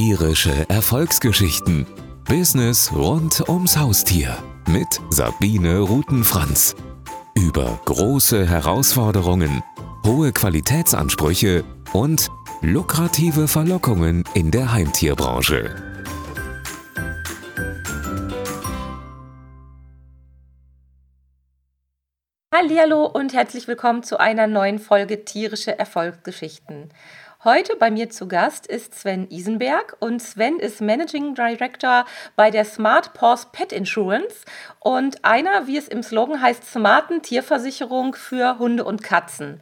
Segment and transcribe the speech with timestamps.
[0.00, 1.84] Tierische Erfolgsgeschichten.
[2.28, 6.76] Business rund ums Haustier mit Sabine Rutenfranz.
[7.34, 9.64] Über große Herausforderungen,
[10.06, 12.28] hohe Qualitätsansprüche und
[12.60, 15.74] lukrative Verlockungen in der Heimtierbranche.
[22.80, 26.88] Hallo und herzlich willkommen zu einer neuen Folge Tierische Erfolgsgeschichten.
[27.50, 32.04] Heute bei mir zu Gast ist Sven Isenberg und Sven ist Managing Director
[32.36, 34.44] bei der Smart Paws Pet Insurance
[34.80, 39.60] und einer, wie es im Slogan heißt, smarten Tierversicherung für Hunde und Katzen.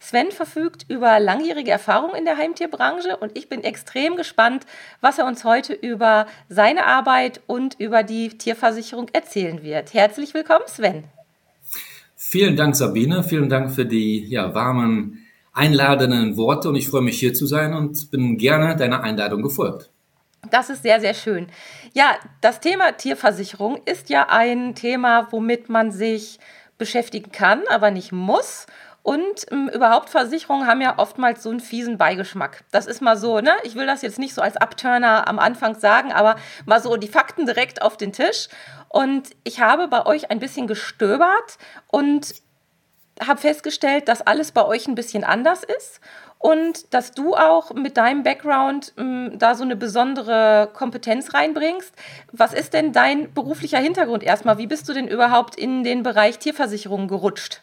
[0.00, 4.66] Sven verfügt über langjährige Erfahrung in der Heimtierbranche und ich bin extrem gespannt,
[5.00, 9.94] was er uns heute über seine Arbeit und über die Tierversicherung erzählen wird.
[9.94, 11.04] Herzlich willkommen, Sven.
[12.16, 13.22] Vielen Dank, Sabine.
[13.22, 15.24] Vielen Dank für die ja, warmen
[15.58, 19.90] einladenden Worte und ich freue mich hier zu sein und bin gerne deiner Einladung gefolgt.
[20.50, 21.48] Das ist sehr, sehr schön.
[21.94, 26.38] Ja, das Thema Tierversicherung ist ja ein Thema, womit man sich
[26.78, 28.66] beschäftigen kann, aber nicht muss.
[29.02, 32.64] Und ähm, überhaupt Versicherungen haben ja oftmals so einen fiesen Beigeschmack.
[32.70, 33.52] Das ist mal so, ne?
[33.62, 37.08] Ich will das jetzt nicht so als Abturner am Anfang sagen, aber mal so die
[37.08, 38.48] Fakten direkt auf den Tisch.
[38.88, 42.34] Und ich habe bei euch ein bisschen gestöbert und
[43.26, 46.00] habe festgestellt, dass alles bei euch ein bisschen anders ist
[46.38, 51.92] und dass du auch mit deinem Background m, da so eine besondere Kompetenz reinbringst.
[52.32, 54.58] Was ist denn dein beruflicher Hintergrund erstmal?
[54.58, 57.62] Wie bist du denn überhaupt in den Bereich Tierversicherung gerutscht?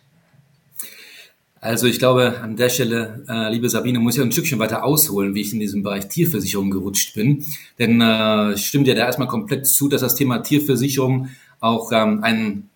[1.62, 5.34] Also ich glaube, an der Stelle, äh, liebe Sabine, muss ich ein Stückchen weiter ausholen,
[5.34, 7.44] wie ich in diesem Bereich Tierversicherung gerutscht bin.
[7.80, 12.69] Denn äh, stimmt ja da erstmal komplett zu, dass das Thema Tierversicherung auch ähm, ein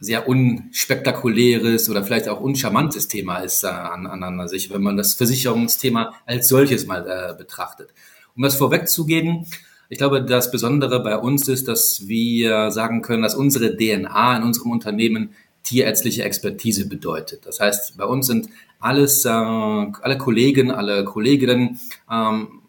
[0.00, 5.14] sehr unspektakuläres oder vielleicht auch uncharmantes Thema ist äh, an, an sich, wenn man das
[5.14, 7.90] Versicherungsthema als solches mal äh, betrachtet.
[8.36, 9.46] Um das vorwegzugeben,
[9.88, 14.42] ich glaube, das Besondere bei uns ist, dass wir sagen können, dass unsere DNA in
[14.42, 17.46] unserem Unternehmen tierärztliche Expertise bedeutet.
[17.46, 18.48] Das heißt, bei uns sind
[18.80, 22.60] alles, äh, alle Kollegen, alle Kolleginnen ähm,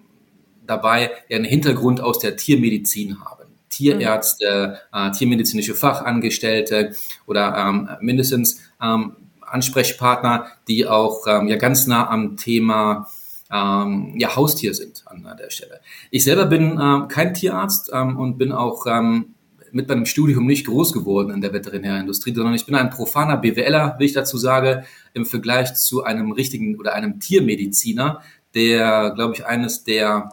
[0.66, 3.45] dabei, die einen Hintergrund aus der Tiermedizin haben.
[3.76, 6.94] Tierärzte, äh, tiermedizinische Fachangestellte
[7.26, 13.08] oder ähm, mindestens ähm, Ansprechpartner, die auch ähm, ja ganz nah am Thema
[13.52, 15.82] ähm, ja, Haustier sind an der Stelle.
[16.10, 19.36] Ich selber bin ähm, kein Tierarzt ähm, und bin auch ähm,
[19.72, 23.98] mit meinem Studium nicht groß geworden in der Veterinärindustrie, sondern ich bin ein profaner BWLer,
[24.00, 28.22] wie ich dazu sage, im Vergleich zu einem richtigen oder einem Tiermediziner,
[28.54, 30.30] der, glaube ich, eines der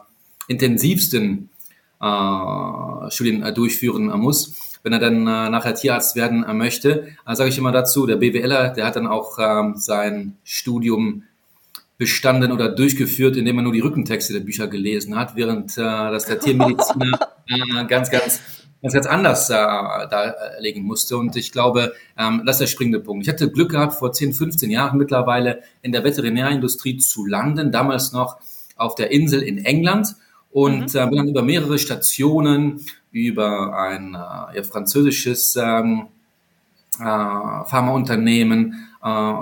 [0.47, 1.49] intensivsten
[2.03, 4.79] äh, Studien äh, durchführen äh, muss.
[4.83, 8.17] Wenn er dann äh, nachher Tierarzt werden äh, möchte, äh, sage ich immer dazu, der
[8.17, 11.23] BWLer, der hat dann auch äh, sein Studium
[11.97, 16.25] bestanden oder durchgeführt, indem er nur die Rückentexte der Bücher gelesen hat, während äh, das
[16.25, 18.41] der Tiermediziner äh, ganz, ganz
[18.83, 21.17] ganz, ganz anders äh, darlegen musste.
[21.17, 23.25] Und ich glaube, ähm, das ist der springende Punkt.
[23.25, 28.11] Ich hatte Glück gehabt, vor 10, 15 Jahren mittlerweile in der Veterinärindustrie zu landen, damals
[28.11, 28.37] noch
[28.75, 30.15] auf der Insel in England
[30.53, 30.99] und mhm.
[30.99, 36.07] äh, bin dann über mehrere Stationen, über ein äh, ja, französisches ähm,
[36.99, 39.33] äh, Pharmaunternehmen, äh,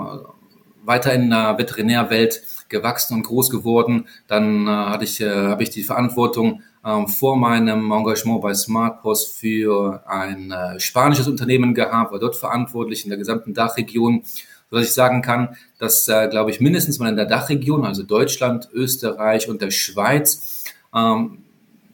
[0.84, 4.06] weiter in der Veterinärwelt gewachsen und groß geworden.
[4.26, 9.38] Dann äh, hatte ich, äh, habe ich die Verantwortung äh, vor meinem Engagement bei SmartPost
[9.38, 14.22] für ein spanisches Unternehmen gehabt, war dort verantwortlich in der gesamten Dachregion,
[14.70, 18.70] sodass ich sagen kann, dass, äh, glaube ich, mindestens mal in der Dachregion, also Deutschland,
[18.72, 20.61] Österreich und der Schweiz,
[20.94, 21.38] ähm,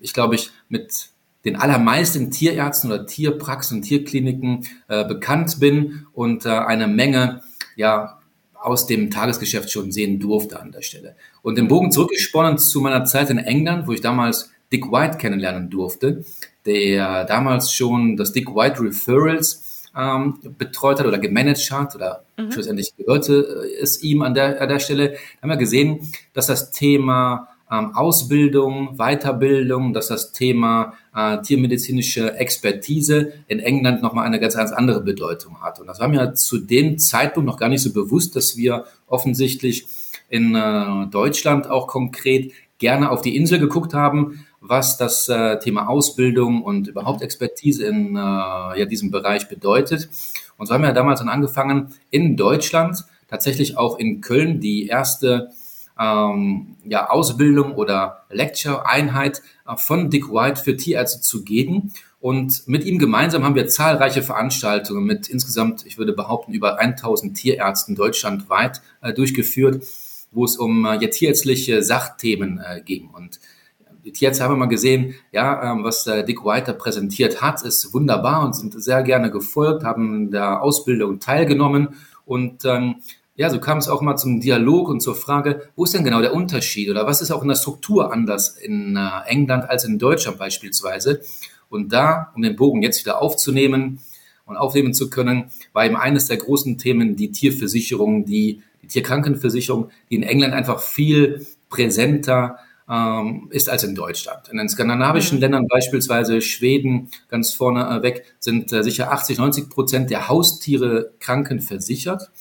[0.00, 1.10] ich glaube, ich mit
[1.44, 7.42] den allermeisten Tierärzten oder Tierpraxen und Tierkliniken äh, bekannt bin und äh, eine Menge
[7.76, 8.18] ja
[8.54, 11.14] aus dem Tagesgeschäft schon sehen durfte an der Stelle.
[11.42, 15.70] Und den Bogen zurückgesponnen zu meiner Zeit in England, wo ich damals Dick White kennenlernen
[15.70, 16.24] durfte,
[16.66, 22.52] der damals schon das Dick White Referrals ähm, betreut hat oder gemanagt hat oder mhm.
[22.52, 26.46] schlussendlich gehörte äh, es ihm an der, an der Stelle, da haben wir gesehen, dass
[26.46, 34.40] das Thema ähm, Ausbildung, Weiterbildung, dass das Thema äh, tiermedizinische Expertise in England nochmal eine
[34.40, 35.80] ganz, ganz andere Bedeutung hat.
[35.80, 39.86] Und das war mir zu dem Zeitpunkt noch gar nicht so bewusst, dass wir offensichtlich
[40.28, 45.88] in äh, Deutschland auch konkret gerne auf die Insel geguckt haben, was das äh, Thema
[45.88, 50.08] Ausbildung und überhaupt Expertise in äh, ja, diesem Bereich bedeutet.
[50.56, 55.50] Und so haben wir damals dann angefangen, in Deutschland, tatsächlich auch in Köln, die erste
[55.98, 61.92] ähm, ja, Ausbildung oder Lecture-Einheit äh, von Dick White für Tierärzte zu geben.
[62.20, 67.36] Und mit ihm gemeinsam haben wir zahlreiche Veranstaltungen mit insgesamt, ich würde behaupten, über 1000
[67.36, 69.84] Tierärzten deutschlandweit äh, durchgeführt,
[70.32, 73.10] wo es um äh, ja, tierärztliche Sachthemen äh, ging.
[73.10, 73.38] Und
[74.04, 77.92] die Tierärzte haben immer gesehen, ja, ähm, was äh, Dick White da präsentiert hat, ist
[77.92, 81.88] wunderbar und sind sehr gerne gefolgt, haben der Ausbildung teilgenommen
[82.24, 82.96] und ähm,
[83.38, 86.20] ja, so kam es auch mal zum Dialog und zur Frage, wo ist denn genau
[86.20, 90.00] der Unterschied oder was ist auch in der Struktur anders in äh, England als in
[90.00, 91.20] Deutschland beispielsweise?
[91.70, 94.00] Und da, um den Bogen jetzt wieder aufzunehmen
[94.44, 99.90] und aufnehmen zu können, war eben eines der großen Themen die Tierversicherung, die, die Tierkrankenversicherung,
[100.10, 102.58] die in England einfach viel präsenter
[102.90, 104.48] ähm, ist als in Deutschland.
[104.48, 105.42] In den skandinavischen mhm.
[105.42, 111.12] Ländern, beispielsweise Schweden, ganz vorne äh, weg, sind äh, sicher 80, 90 Prozent der Haustiere
[111.20, 112.32] krankenversichert.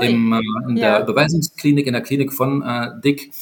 [0.00, 0.98] Im, äh, in ja.
[0.98, 3.32] der Überweisungsklinik, in der Klinik von äh, Dick,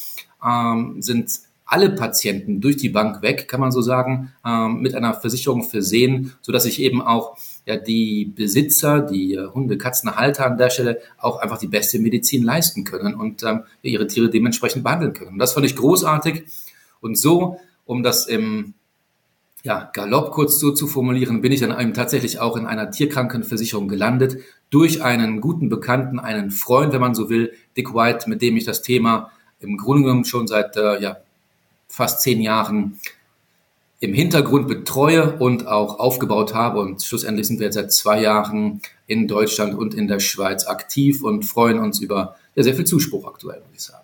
[0.44, 1.30] ähm, sind
[1.72, 6.34] alle Patienten durch die Bank weg, kann man so sagen, ähm, mit einer Versicherung versehen,
[6.42, 10.68] so dass sich eben auch ja, die Besitzer, die äh, Hunde, Katzen, Halter an der
[10.68, 15.32] Stelle auch einfach die beste Medizin leisten können und ähm, ihre Tiere dementsprechend behandeln können.
[15.32, 16.44] Und das fand ich großartig.
[17.00, 18.74] Und so, um das im
[19.62, 23.88] ja, Galopp kurz so zu formulieren, bin ich dann eben tatsächlich auch in einer Tierkrankenversicherung
[23.88, 24.38] gelandet,
[24.70, 28.64] durch einen guten Bekannten, einen Freund, wenn man so will, Dick White, mit dem ich
[28.64, 29.30] das Thema
[29.60, 31.18] im Grunde genommen schon seit äh, ja,
[31.88, 32.98] fast zehn Jahren
[34.00, 36.80] im Hintergrund betreue und auch aufgebaut habe.
[36.80, 41.22] Und schlussendlich sind wir jetzt seit zwei Jahren in Deutschland und in der Schweiz aktiv
[41.22, 44.02] und freuen uns über ja, sehr viel Zuspruch aktuell, muss ich sagen.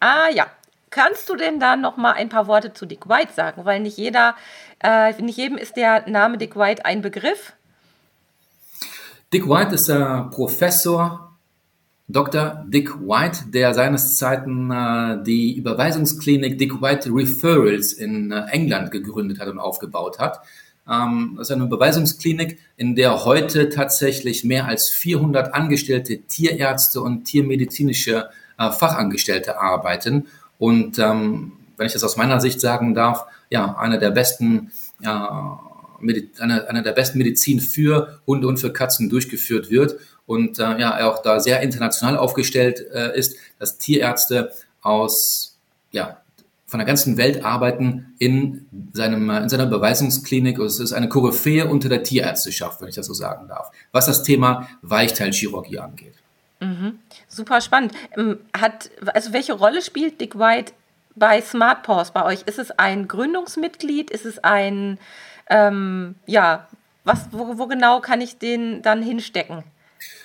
[0.00, 0.46] Ah ja,
[0.90, 3.64] Kannst du denn da noch mal ein paar Worte zu Dick White sagen?
[3.64, 4.36] Weil nicht jeder,
[4.80, 7.52] äh, nicht jedem ist der Name Dick White ein Begriff.
[9.32, 11.28] Dick White ist der Professor
[12.10, 12.64] Dr.
[12.66, 19.40] Dick White, der seines Zeiten äh, die Überweisungsklinik Dick White Referrals in äh, England gegründet
[19.40, 20.40] hat und aufgebaut hat.
[20.88, 27.24] Ähm, das ist eine Überweisungsklinik, in der heute tatsächlich mehr als 400 angestellte Tierärzte und
[27.24, 30.28] tiermedizinische äh, Fachangestellte arbeiten.
[30.58, 36.68] Und ähm, wenn ich das aus meiner Sicht sagen darf, ja, einer der besten eine,
[36.68, 39.96] eine der besten Medizin für Hunde und für Katzen durchgeführt wird
[40.26, 44.52] und äh, ja, er auch da sehr international aufgestellt äh, ist, dass Tierärzte
[44.82, 45.56] aus
[45.90, 46.18] ja,
[46.66, 50.58] von der ganzen Welt arbeiten in, seinem, in seiner Beweisungsklinik.
[50.58, 54.22] Es ist eine Koryphäe unter der Tierärzteschaft, wenn ich das so sagen darf, was das
[54.22, 56.14] Thema Weichteilchirurgie angeht.
[56.60, 56.98] Mhm.
[57.26, 57.92] Super spannend.
[58.16, 60.72] Ähm, hat, also welche Rolle spielt Dick White
[61.18, 62.42] bei Smart Paws bei euch?
[62.42, 64.10] Ist es ein Gründungsmitglied?
[64.10, 64.98] Ist es ein
[65.50, 66.68] ähm, ja,
[67.04, 69.64] was, wo, wo genau kann ich den dann hinstecken?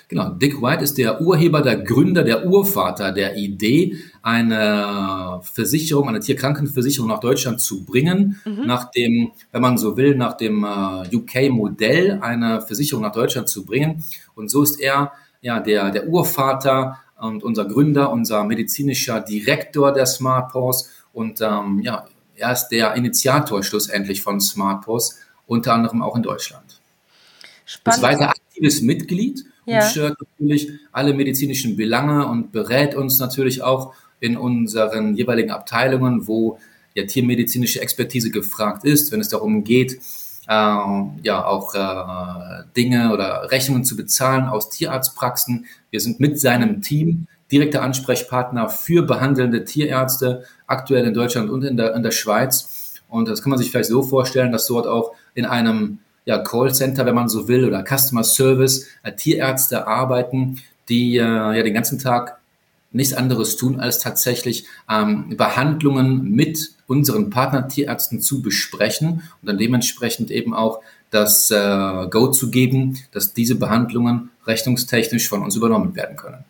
[0.08, 6.20] Genau, Dick White ist der Urheber, der Gründer, der Urvater der Idee, eine Versicherung, eine
[6.20, 8.66] Tierkrankenversicherung nach Deutschland zu bringen, mhm.
[8.66, 13.64] nach dem, wenn man so will, nach dem äh, UK-Modell eine Versicherung nach Deutschland zu
[13.64, 14.04] bringen.
[14.34, 20.06] Und so ist er ja der, der Urvater und unser Gründer, unser medizinischer Direktor der
[20.06, 22.06] Smart Paws und ähm, ja,
[22.36, 26.80] er ist der Initiator schlussendlich von SmartPOS, unter anderem auch in Deutschland.
[27.64, 27.96] Spannend.
[27.96, 29.78] Ist weiter aktives Mitglied ja.
[29.78, 36.26] und stört natürlich alle medizinischen Belange und berät uns natürlich auch in unseren jeweiligen Abteilungen,
[36.26, 36.58] wo
[36.94, 40.00] ja tiermedizinische Expertise gefragt ist, wenn es darum geht,
[40.48, 45.66] äh, ja auch äh, Dinge oder Rechnungen zu bezahlen aus Tierarztpraxen.
[45.90, 51.76] Wir sind mit seinem Team direkter Ansprechpartner für behandelnde Tierärzte, aktuell in Deutschland und in
[51.76, 53.00] der, in der Schweiz.
[53.08, 57.06] Und das kann man sich vielleicht so vorstellen, dass dort auch in einem ja, Callcenter,
[57.06, 61.98] wenn man so will, oder Customer Service äh, Tierärzte arbeiten, die äh, ja den ganzen
[61.98, 62.40] Tag
[62.94, 70.30] nichts anderes tun, als tatsächlich ähm, Behandlungen mit unseren Partner-Tierärzten zu besprechen und dann dementsprechend
[70.30, 76.16] eben auch das äh, Go zu geben, dass diese Behandlungen rechnungstechnisch von uns übernommen werden
[76.16, 76.44] können.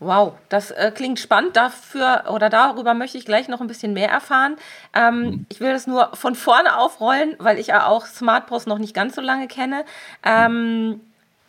[0.00, 1.56] Wow, das äh, klingt spannend.
[1.56, 4.56] Dafür oder darüber möchte ich gleich noch ein bisschen mehr erfahren.
[4.94, 5.46] Ähm, mhm.
[5.48, 9.16] Ich will das nur von vorne aufrollen, weil ich ja auch SmartPost noch nicht ganz
[9.16, 9.84] so lange kenne.
[10.24, 11.00] Ähm,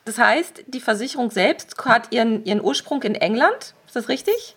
[0.06, 3.76] das heißt, die Versicherung selbst hat ihren, ihren Ursprung in England.
[3.90, 4.56] Ist das richtig?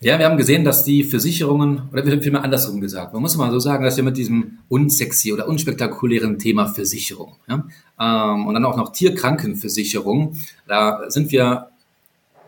[0.00, 3.58] Ja, wir haben gesehen, dass die Versicherungen, oder vielmehr andersrum gesagt, man muss mal so
[3.58, 7.64] sagen, dass wir mit diesem unsexy oder unspektakulären Thema Versicherung ja,
[7.98, 10.36] ähm, und dann auch noch Tierkrankenversicherung,
[10.68, 11.70] da sind wir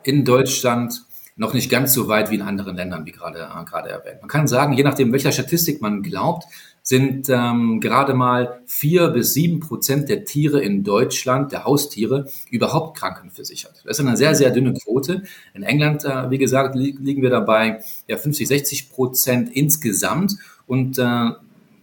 [0.02, 3.88] in Deutschland noch nicht ganz so weit wie in anderen Ländern, wie gerade, äh, gerade
[3.88, 4.20] erwähnt.
[4.20, 6.44] Man kann sagen, je nachdem, welcher Statistik man glaubt,
[6.86, 12.96] sind ähm, gerade mal vier bis sieben Prozent der Tiere in Deutschland, der Haustiere, überhaupt
[12.96, 13.82] krankenversichert.
[13.84, 15.24] Das ist eine sehr, sehr dünne Quote.
[15.52, 20.36] In England, äh, wie gesagt, li liegen wir dabei ja 50, 60 Prozent insgesamt.
[20.68, 21.30] Und äh,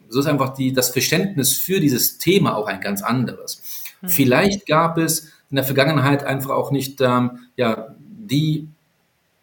[0.07, 3.61] so ist einfach die, das Verständnis für dieses Thema auch ein ganz anderes.
[3.99, 4.07] Hm.
[4.07, 8.69] Vielleicht gab es in der Vergangenheit einfach auch nicht ähm, ja, die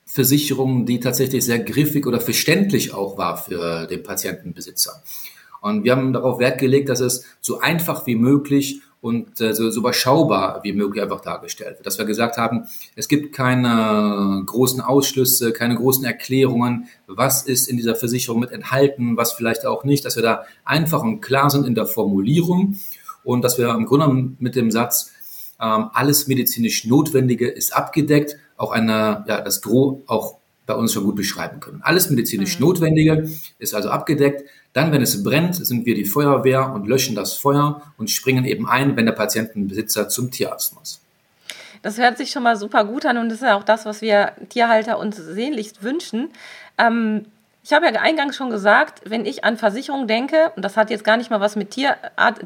[0.06, 5.02] Versicherung, die tatsächlich sehr griffig oder verständlich auch war für den Patientenbesitzer.
[5.60, 9.70] Und wir haben darauf Wert gelegt, dass es so einfach wie möglich und äh, so,
[9.70, 11.86] so überschaubar wie möglich einfach dargestellt wird.
[11.86, 17.76] Dass wir gesagt haben, es gibt keine großen Ausschlüsse, keine großen Erklärungen, was ist in
[17.76, 21.66] dieser Versicherung mit enthalten, was vielleicht auch nicht, dass wir da einfach und klar sind
[21.66, 22.78] in der Formulierung
[23.24, 25.12] und dass wir im Grunde mit dem Satz,
[25.60, 30.39] ähm, alles medizinisch Notwendige ist abgedeckt, auch eine, ja, das Gros auch
[30.70, 31.80] bei uns schon gut beschreiben können.
[31.82, 32.66] Alles medizinisch mhm.
[32.66, 34.44] Notwendige ist also abgedeckt.
[34.72, 38.68] Dann, wenn es brennt, sind wir die Feuerwehr und löschen das Feuer und springen eben
[38.68, 41.00] ein, wenn der Patientenbesitzer zum Tierarzt muss.
[41.82, 44.00] Das hört sich schon mal super gut an und das ist ja auch das, was
[44.00, 46.28] wir Tierhalter uns sehnlichst wünschen.
[46.78, 47.26] Ähm,
[47.64, 51.04] ich habe ja eingangs schon gesagt, wenn ich an Versicherungen denke, und das hat jetzt
[51.04, 51.96] gar nicht mal was mit Tier,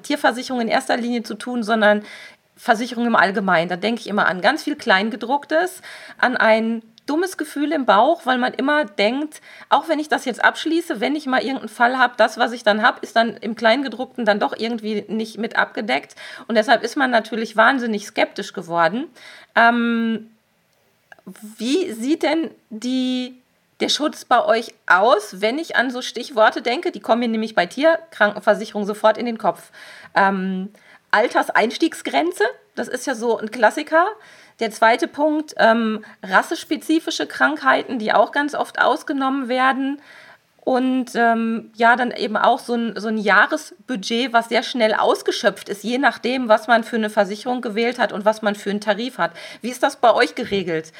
[0.03, 2.03] Tierversicherung in erster Linie zu tun, sondern
[2.57, 5.83] Versicherung im Allgemeinen, da denke ich immer an ganz viel Kleingedrucktes,
[6.19, 10.43] an ein dummes Gefühl im Bauch, weil man immer denkt, auch wenn ich das jetzt
[10.43, 13.57] abschließe, wenn ich mal irgendeinen Fall habe, das, was ich dann habe, ist dann im
[13.57, 16.15] Kleingedruckten dann doch irgendwie nicht mit abgedeckt.
[16.49, 19.07] Und deshalb ist man natürlich wahnsinnig skeptisch geworden.
[19.55, 20.31] Ähm,
[21.27, 23.41] wie sieht denn die,
[23.81, 26.91] der Schutz bei euch aus, wenn ich an so Stichworte denke?
[26.91, 29.71] Die kommen mir nämlich bei Tierkrankenversicherung sofort in den Kopf.
[30.15, 30.71] Ähm,
[31.11, 32.45] Alterseinstiegsgrenze,
[32.75, 34.07] das ist ja so ein Klassiker.
[34.61, 40.01] Der zweite Punkt, ähm, rassespezifische Krankheiten, die auch ganz oft ausgenommen werden.
[40.65, 45.69] Und ähm, ja, dann eben auch so ein, so ein Jahresbudget, was sehr schnell ausgeschöpft
[45.69, 48.81] ist, je nachdem, was man für eine Versicherung gewählt hat und was man für einen
[48.81, 49.33] Tarif hat.
[49.61, 50.93] Wie ist das bei euch geregelt?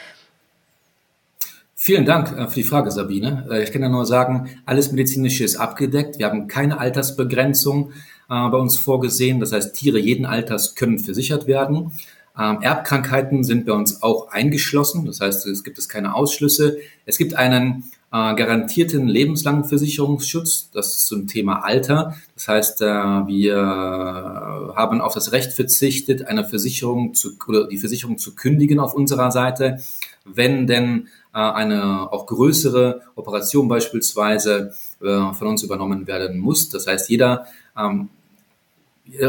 [1.87, 3.47] Vielen Dank äh, für die Frage, Sabine.
[3.51, 6.19] Äh, ich kann ja nur sagen, alles Medizinische ist abgedeckt.
[6.19, 7.93] Wir haben keine Altersbegrenzung
[8.31, 9.39] äh, bei uns vorgesehen.
[9.41, 11.93] Das heißt, Tiere jeden Alters können versichert werden.
[12.39, 16.79] Ähm, Erbkrankheiten sind bei uns auch eingeschlossen, das heißt, es gibt es keine Ausschlüsse.
[17.07, 22.17] Es gibt einen äh, garantierten lebenslangen Versicherungsschutz, das ist zum Thema Alter.
[22.35, 28.19] Das heißt, äh, wir haben auf das Recht verzichtet, eine Versicherung zu, oder die Versicherung
[28.19, 29.79] zu kündigen auf unserer Seite,
[30.25, 36.69] wenn denn äh, eine auch größere Operation beispielsweise äh, von uns übernommen werden muss.
[36.69, 38.09] Das heißt, jeder ähm,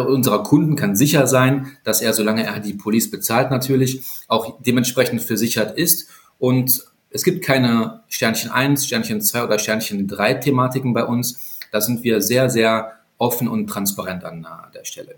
[0.07, 5.21] unserer Kunden kann sicher sein, dass er, solange er die Police bezahlt natürlich, auch dementsprechend
[5.21, 6.09] versichert ist.
[6.39, 11.59] Und es gibt keine Sternchen 1, Sternchen 2 oder Sternchen 3 Thematiken bei uns.
[11.71, 15.15] Da sind wir sehr, sehr offen und transparent an der Stelle.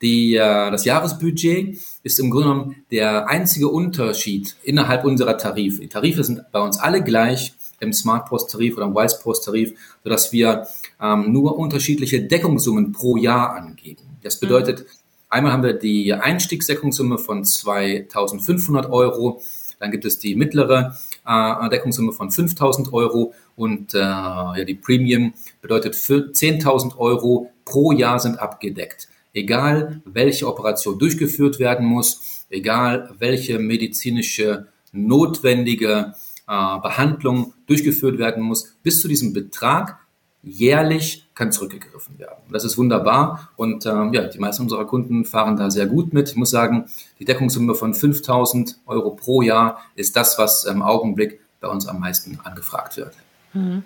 [0.00, 5.80] Die, äh, das Jahresbudget ist im Grunde genommen der einzige Unterschied innerhalb unserer Tarife.
[5.80, 9.44] Die Tarife sind bei uns alle gleich im Smart Post Tarif oder im Wise Post
[9.44, 9.74] Tarif,
[10.04, 10.66] sodass wir
[11.00, 14.02] ähm, nur unterschiedliche Deckungssummen pro Jahr angeben.
[14.22, 14.46] Das mhm.
[14.46, 14.86] bedeutet,
[15.28, 19.40] einmal haben wir die Einstiegsdeckungssumme von 2.500 Euro,
[19.78, 25.34] dann gibt es die mittlere äh, Deckungssumme von 5.000 Euro und äh, ja, die Premium
[25.60, 29.08] bedeutet 10.000 Euro pro Jahr sind abgedeckt.
[29.34, 36.14] Egal, welche Operation durchgeführt werden muss, egal, welche medizinische notwendige
[36.48, 40.00] äh, Behandlung durchgeführt werden muss, bis zu diesem Betrag
[40.48, 42.38] jährlich kann zurückgegriffen werden.
[42.50, 46.30] Das ist wunderbar und ähm, ja, die meisten unserer Kunden fahren da sehr gut mit.
[46.30, 46.86] Ich muss sagen,
[47.18, 52.00] die Deckungssumme von 5000 Euro pro Jahr ist das, was im Augenblick bei uns am
[52.00, 53.14] meisten angefragt wird.
[53.52, 53.84] Mhm.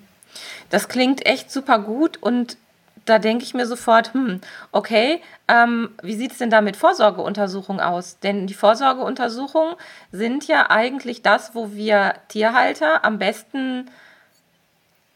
[0.69, 2.57] Das klingt echt super gut und
[3.05, 4.39] da denke ich mir sofort, hm,
[4.71, 8.19] okay, ähm, wie sieht es denn da mit Vorsorgeuntersuchungen aus?
[8.19, 9.75] Denn die Vorsorgeuntersuchungen
[10.11, 13.89] sind ja eigentlich das, wo wir Tierhalter am besten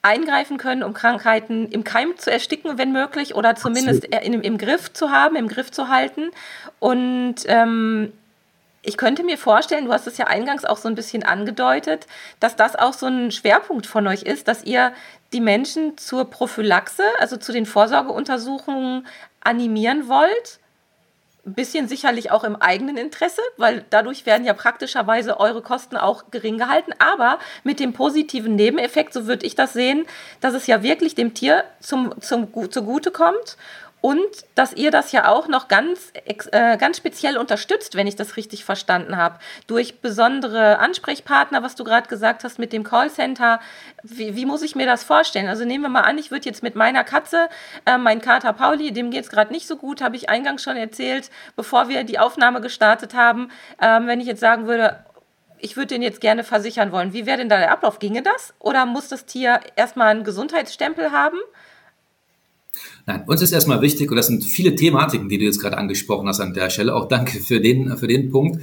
[0.08, 4.94] eingreifen können, um Krankheiten im Keim zu ersticken, wenn möglich, oder zumindest in, im Griff
[4.94, 6.32] zu haben, im Griff zu halten.
[6.80, 8.14] Und ähm,
[8.82, 12.08] ich könnte mir vorstellen, du hast es ja eingangs auch so ein bisschen angedeutet,
[12.40, 14.94] dass das auch so ein Schwerpunkt von euch ist, dass ihr
[15.34, 19.06] die Menschen zur Prophylaxe, also zu den Vorsorgeuntersuchungen
[19.42, 20.60] animieren wollt
[21.48, 26.26] ein bisschen sicherlich auch im eigenen Interesse, weil dadurch werden ja praktischerweise eure Kosten auch
[26.30, 30.06] gering gehalten, aber mit dem positiven Nebeneffekt, so würde ich das sehen,
[30.42, 33.58] dass es ja wirklich dem Tier zum, zum, zugute kommt
[34.02, 36.12] und dass ihr das ja auch noch ganz,
[36.52, 41.84] äh, ganz speziell unterstützt, wenn ich das richtig verstanden habe, durch besondere Ansprechpartner, was du
[41.84, 43.60] gerade gesagt hast mit dem Callcenter.
[44.04, 45.48] Wie, wie, muss ich mir das vorstellen?
[45.48, 47.50] Also nehmen wir mal an, ich würde jetzt mit meiner Katze,
[47.86, 50.78] äh, mein Kater Pauli, dem geht es gerade nicht so gut, habe ich eingangs schon
[50.78, 53.50] erzählt, bevor wir die Aufnahme gestartet haben.
[53.82, 55.04] Ähm, wenn ich jetzt sagen würde,
[55.60, 57.14] ich würde den jetzt gerne versichern wollen.
[57.14, 57.98] Wie wäre denn da der Ablauf?
[57.98, 58.54] Ginge das?
[58.60, 61.40] Oder muss das Tier erstmal einen Gesundheitsstempel haben?
[63.06, 66.28] Nein, uns ist erstmal wichtig, und das sind viele Thematiken, die du jetzt gerade angesprochen
[66.28, 66.96] hast an der Stelle.
[66.96, 68.62] Auch danke für den, für den Punkt.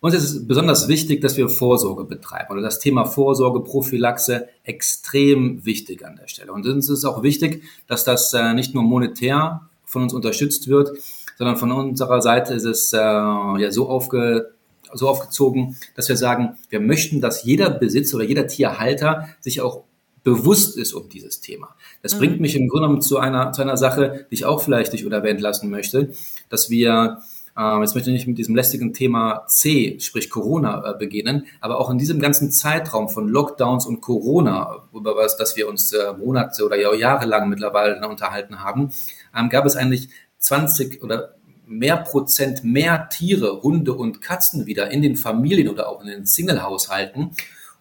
[0.00, 5.64] uns ist es besonders wichtig, dass wir Vorsorge betreiben oder das Thema Vorsorge, Prophylaxe extrem
[5.64, 6.52] wichtig an der Stelle.
[6.52, 10.90] Und uns ist auch wichtig, dass das äh, nicht nur monetär von uns unterstützt wird,
[11.38, 14.56] sondern von unserer Seite ist es äh, ja so aufge
[14.92, 19.82] so aufgezogen, dass wir sagen, wir möchten, dass jeder Besitzer oder jeder Tierhalter sich auch
[20.26, 21.76] bewusst ist um dieses Thema.
[22.02, 22.18] Das mhm.
[22.18, 25.06] bringt mich im Grunde genommen zu einer, zu einer Sache, die ich auch vielleicht nicht
[25.06, 26.10] oder erwähnt lassen möchte,
[26.48, 27.20] dass wir
[27.56, 31.78] ähm, jetzt möchte ich nicht mit diesem lästigen Thema C, sprich Corona, äh, beginnen, aber
[31.78, 36.12] auch in diesem ganzen Zeitraum von Lockdowns und Corona, über was, dass wir uns äh,
[36.12, 38.90] Monate oder Jahre lang mittlerweile unterhalten haben,
[39.34, 41.36] ähm, gab es eigentlich 20 oder
[41.68, 46.26] mehr Prozent mehr Tiere, Hunde und Katzen wieder in den Familien oder auch in den
[46.26, 47.30] Single-Haushalten.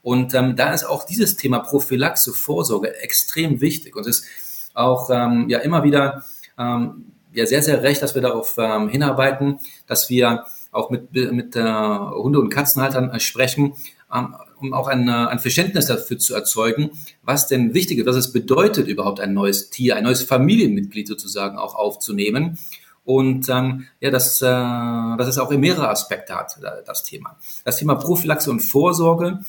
[0.05, 3.95] Und ähm, da ist auch dieses Thema Prophylaxe, Vorsorge extrem wichtig.
[3.95, 4.27] Und es ist
[4.75, 6.23] auch ähm, ja immer wieder
[6.59, 9.57] ähm, ja sehr, sehr recht, dass wir darauf ähm, hinarbeiten,
[9.87, 13.73] dass wir auch mit, mit äh, Hunde- und Katzenhaltern äh, sprechen,
[14.13, 16.91] ähm, um auch ein, äh, ein Verständnis dafür zu erzeugen,
[17.23, 21.57] was denn wichtig ist, was es bedeutet, überhaupt ein neues Tier, ein neues Familienmitglied sozusagen
[21.57, 22.59] auch aufzunehmen.
[23.05, 27.37] Und ähm, ja, das, äh, das ist auch mehrere Aspekte hat, äh, das Thema.
[27.63, 29.39] Das Thema Prophylaxe und Vorsorge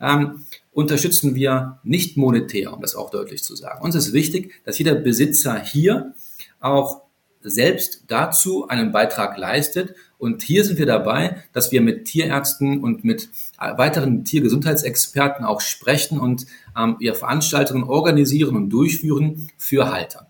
[0.00, 3.82] ähm, unterstützen wir nicht monetär, um das auch deutlich zu sagen.
[3.82, 6.14] Uns ist wichtig, dass jeder Besitzer hier
[6.60, 7.02] auch
[7.42, 9.94] selbst dazu einen Beitrag leistet.
[10.18, 16.20] Und hier sind wir dabei, dass wir mit Tierärzten und mit weiteren Tiergesundheitsexperten auch sprechen
[16.20, 20.29] und ähm, ihre Veranstaltungen organisieren und durchführen für Halter.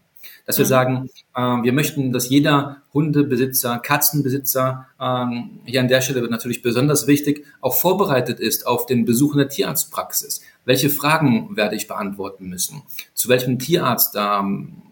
[0.51, 0.69] Dass wir mhm.
[0.69, 6.61] sagen, äh, wir möchten, dass jeder Hundebesitzer, Katzenbesitzer, ähm, hier an der Stelle wird natürlich
[6.61, 10.41] besonders wichtig, auch vorbereitet ist auf den Besuch in der Tierarztpraxis.
[10.65, 12.83] Welche Fragen werde ich beantworten müssen?
[13.15, 14.83] Zu welchem Tierarzt ähm,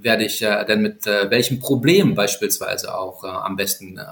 [0.00, 4.02] werde ich äh, denn mit äh, welchem Problem beispielsweise auch äh, am besten äh,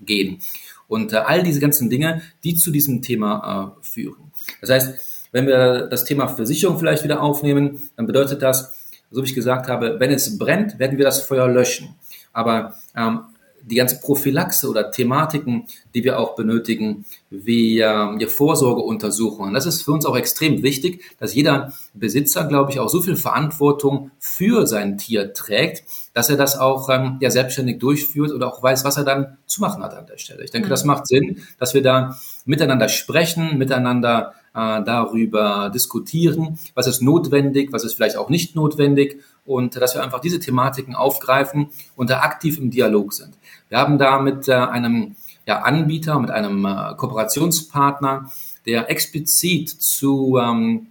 [0.00, 0.40] gehen.
[0.88, 4.32] Und äh, all diese ganzen Dinge, die zu diesem Thema äh, führen.
[4.60, 8.72] Das heißt, wenn wir das Thema Versicherung vielleicht wieder aufnehmen, dann bedeutet das,
[9.10, 11.94] so wie ich gesagt habe, wenn es brennt, werden wir das Feuer löschen.
[12.32, 13.20] Aber ähm,
[13.68, 19.54] die ganze Prophylaxe oder Thematiken, die wir auch benötigen, wie äh, Vorsorgeuntersuchungen.
[19.54, 23.16] Das ist für uns auch extrem wichtig, dass jeder Besitzer, glaube ich, auch so viel
[23.16, 28.62] Verantwortung für sein Tier trägt, dass er das auch ähm, ja, selbstständig durchführt oder auch
[28.62, 30.44] weiß, was er dann zu machen hat an der Stelle.
[30.44, 30.70] Ich denke, mhm.
[30.70, 37.72] das macht Sinn, dass wir da miteinander sprechen, miteinander äh, darüber diskutieren, was ist notwendig,
[37.72, 42.20] was ist vielleicht auch nicht notwendig und dass wir einfach diese Thematiken aufgreifen und da
[42.20, 43.34] aktiv im Dialog sind.
[43.68, 48.30] Wir haben da mit äh, einem Anbieter, mit einem äh, Kooperationspartner,
[48.66, 50.88] der explizit zu ähm,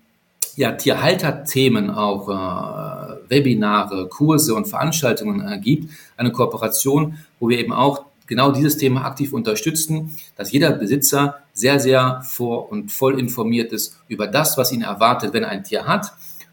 [0.56, 7.74] ja, Tierhalterthemen auch äh, Webinare, Kurse und Veranstaltungen äh, gibt, eine Kooperation, wo wir eben
[7.74, 13.72] auch genau dieses Thema aktiv unterstützen, dass jeder Besitzer sehr, sehr vor und voll informiert
[13.72, 16.12] ist über das, was ihn erwartet, wenn er ein Tier hat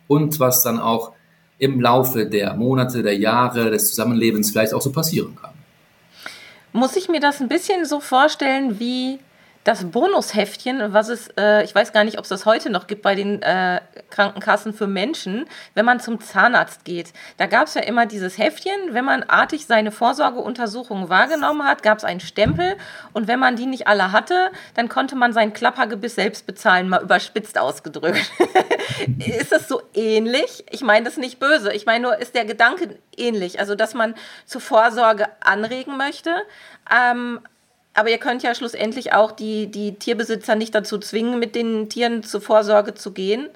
[0.09, 1.13] und was dann auch
[1.59, 5.53] im Laufe der Monate, der Jahre des Zusammenlebens vielleicht auch so passieren kann.
[6.73, 9.19] Muss ich mir das ein bisschen so vorstellen wie
[9.64, 13.00] das Bonusheftchen, was es, äh, ich weiß gar nicht, ob es das heute noch gibt
[13.00, 17.14] bei den äh, Krankenkassen für Menschen, wenn man zum Zahnarzt geht.
[17.38, 21.98] Da gab es ja immer dieses Heftchen, wenn man artig seine Vorsorgeuntersuchungen wahrgenommen hat, gab
[21.98, 22.77] es einen Stempel
[23.14, 27.03] und wenn man die nicht alle hatte, dann konnte man sein Klappergebiss selbst bezahlen, mal
[27.03, 28.31] überspitzt ausgedrückt.
[29.18, 30.64] ist das so ähnlich?
[30.70, 31.72] Ich meine das nicht böse.
[31.72, 33.61] Ich meine nur, ist der Gedanke ähnlich?
[33.61, 36.35] Also, dass man zur Vorsorge anregen möchte,
[36.94, 37.40] ähm,
[37.95, 42.23] aber ihr könnt ja schlussendlich auch die, die Tierbesitzer nicht dazu zwingen, mit den Tieren
[42.23, 43.49] zur Vorsorge zu gehen.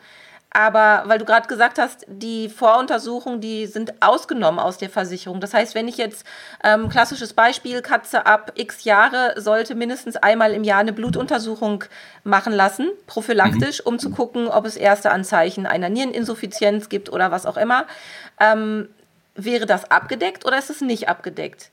[0.51, 5.41] Aber weil du gerade gesagt hast, die Voruntersuchungen, die sind ausgenommen aus der Versicherung.
[5.41, 6.25] Das heißt, wenn ich jetzt,
[6.65, 11.85] ähm, klassisches Beispiel, Katze ab x Jahre sollte mindestens einmal im Jahr eine Blutuntersuchung
[12.25, 13.87] machen lassen, prophylaktisch, mhm.
[13.87, 17.85] um zu gucken, ob es erste Anzeichen einer Niereninsuffizienz gibt oder was auch immer.
[18.41, 18.89] Ähm,
[19.35, 21.71] wäre das abgedeckt oder ist es nicht abgedeckt?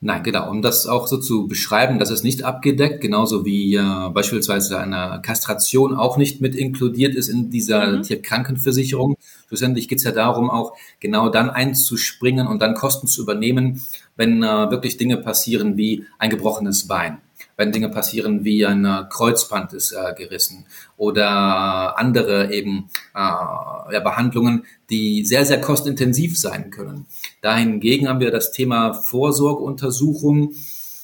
[0.00, 0.48] Nein, genau.
[0.48, 5.20] Um das auch so zu beschreiben, das ist nicht abgedeckt, genauso wie äh, beispielsweise eine
[5.22, 8.02] Kastration auch nicht mit inkludiert ist in dieser mhm.
[8.02, 9.16] Tierkrankenversicherung.
[9.48, 13.82] Schlussendlich geht es ja darum, auch genau dann einzuspringen und dann Kosten zu übernehmen,
[14.14, 17.18] wenn äh, wirklich Dinge passieren wie ein gebrochenes Bein
[17.58, 20.64] wenn Dinge passieren wie ein äh, Kreuzband ist äh, gerissen
[20.96, 27.06] oder andere eben äh, ja, Behandlungen, die sehr, sehr kostintensiv sein können.
[27.42, 30.54] Dahingegen haben wir das Thema Vorsorgeuntersuchung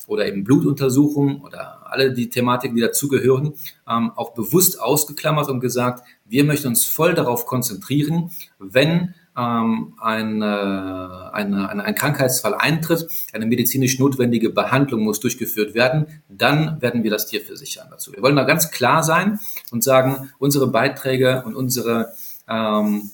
[0.07, 3.55] oder eben Blutuntersuchung oder alle die Thematiken, die dazugehören,
[3.91, 10.43] ähm, auch bewusst ausgeklammert und gesagt, wir möchten uns voll darauf konzentrieren, wenn ähm, ein,
[10.43, 17.03] äh, eine, eine, ein Krankheitsfall eintritt, eine medizinisch notwendige Behandlung muss durchgeführt werden, dann werden
[17.03, 18.13] wir das Tier versichern dazu.
[18.13, 22.13] Wir wollen da ganz klar sein und sagen, unsere Beiträge und unsere
[22.49, 23.11] ähm,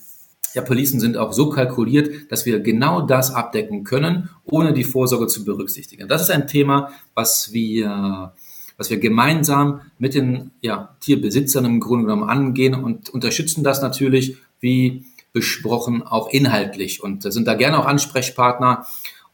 [0.53, 5.27] ja, Policen sind auch so kalkuliert, dass wir genau das abdecken können, ohne die Vorsorge
[5.27, 6.07] zu berücksichtigen.
[6.07, 8.33] Das ist ein Thema, was wir
[8.77, 14.37] was wir gemeinsam mit den ja, Tierbesitzern im Grunde genommen angehen und unterstützen das natürlich,
[14.59, 18.85] wie besprochen, auch inhaltlich und sind da gerne auch Ansprechpartner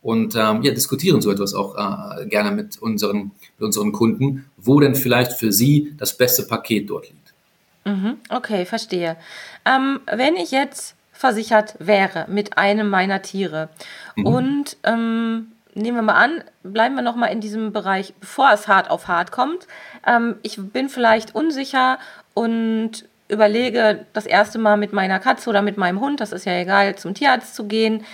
[0.02, 4.80] und ähm, ja, diskutieren so etwas auch äh, gerne mit unseren, mit unseren Kunden, wo
[4.80, 7.34] denn vielleicht für sie das beste Paket dort liegt.
[7.86, 9.18] Mhm, okay, verstehe.
[9.66, 13.70] Ähm, wenn ich jetzt versichert wäre mit einem meiner Tiere
[14.16, 14.26] mhm.
[14.26, 18.68] und ähm, nehmen wir mal an, bleiben wir noch mal in diesem Bereich, bevor es
[18.68, 19.68] hart auf hart kommt.
[20.06, 21.98] Ähm, ich bin vielleicht unsicher
[22.34, 26.54] und überlege, das erste Mal mit meiner Katze oder mit meinem Hund, das ist ja
[26.54, 28.06] egal, zum Tierarzt zu gehen.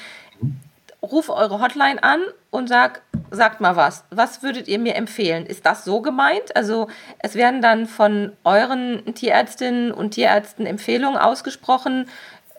[1.01, 4.05] Ruf eure Hotline an und sag, sagt mal was.
[4.09, 5.45] Was würdet ihr mir empfehlen?
[5.45, 6.55] Ist das so gemeint?
[6.55, 6.87] Also
[7.19, 12.07] es werden dann von euren Tierärztinnen und Tierärzten Empfehlungen ausgesprochen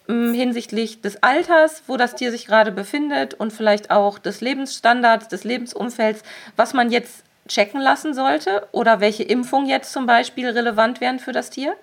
[0.08, 5.28] ähm, hinsichtlich des Alters, wo das Tier sich gerade befindet und vielleicht auch des Lebensstandards,
[5.28, 6.22] des Lebensumfelds,
[6.56, 11.32] was man jetzt checken lassen sollte oder welche Impfungen jetzt zum Beispiel relevant wären für
[11.32, 11.74] das Tier?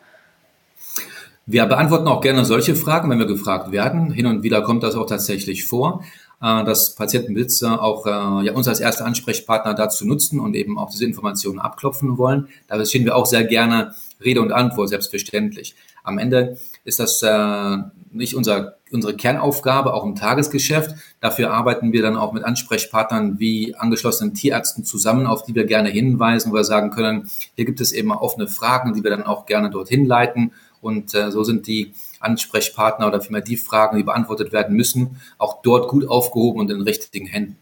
[1.45, 4.12] Wir beantworten auch gerne solche Fragen, wenn wir gefragt werden.
[4.12, 6.04] Hin und wieder kommt das auch tatsächlich vor,
[6.41, 10.91] äh, dass Patientenbesitzer auch äh, ja, uns als erste Ansprechpartner dazu nutzen und eben auch
[10.91, 12.47] diese Informationen abklopfen wollen.
[12.67, 15.75] Da stehen wir auch sehr gerne Rede und Antwort, selbstverständlich.
[16.04, 17.77] Am Ende ist das äh,
[18.12, 20.95] nicht unser, unsere Kernaufgabe, auch im Tagesgeschäft.
[21.19, 25.89] Dafür arbeiten wir dann auch mit Ansprechpartnern wie angeschlossenen Tierärzten zusammen, auf die wir gerne
[25.89, 29.45] hinweisen, wo wir sagen können, hier gibt es eben offene Fragen, die wir dann auch
[29.45, 30.51] gerne dorthin leiten.
[30.82, 35.62] Und äh, so sind die Ansprechpartner oder vielmehr die Fragen, die beantwortet werden müssen, auch
[35.62, 37.58] dort gut aufgehoben und in den richtigen Händen.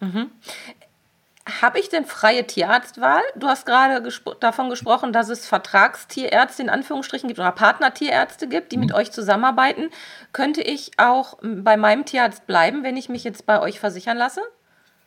[0.00, 0.30] Mhm.
[1.60, 3.22] Habe ich denn freie Tierarztwahl?
[3.36, 8.72] Du hast gerade gespro davon gesprochen, dass es Vertragstierärzte in Anführungsstrichen gibt oder Partnertierärzte gibt,
[8.72, 8.86] die mhm.
[8.86, 9.90] mit euch zusammenarbeiten.
[10.32, 14.40] Könnte ich auch bei meinem Tierarzt bleiben, wenn ich mich jetzt bei euch versichern lasse?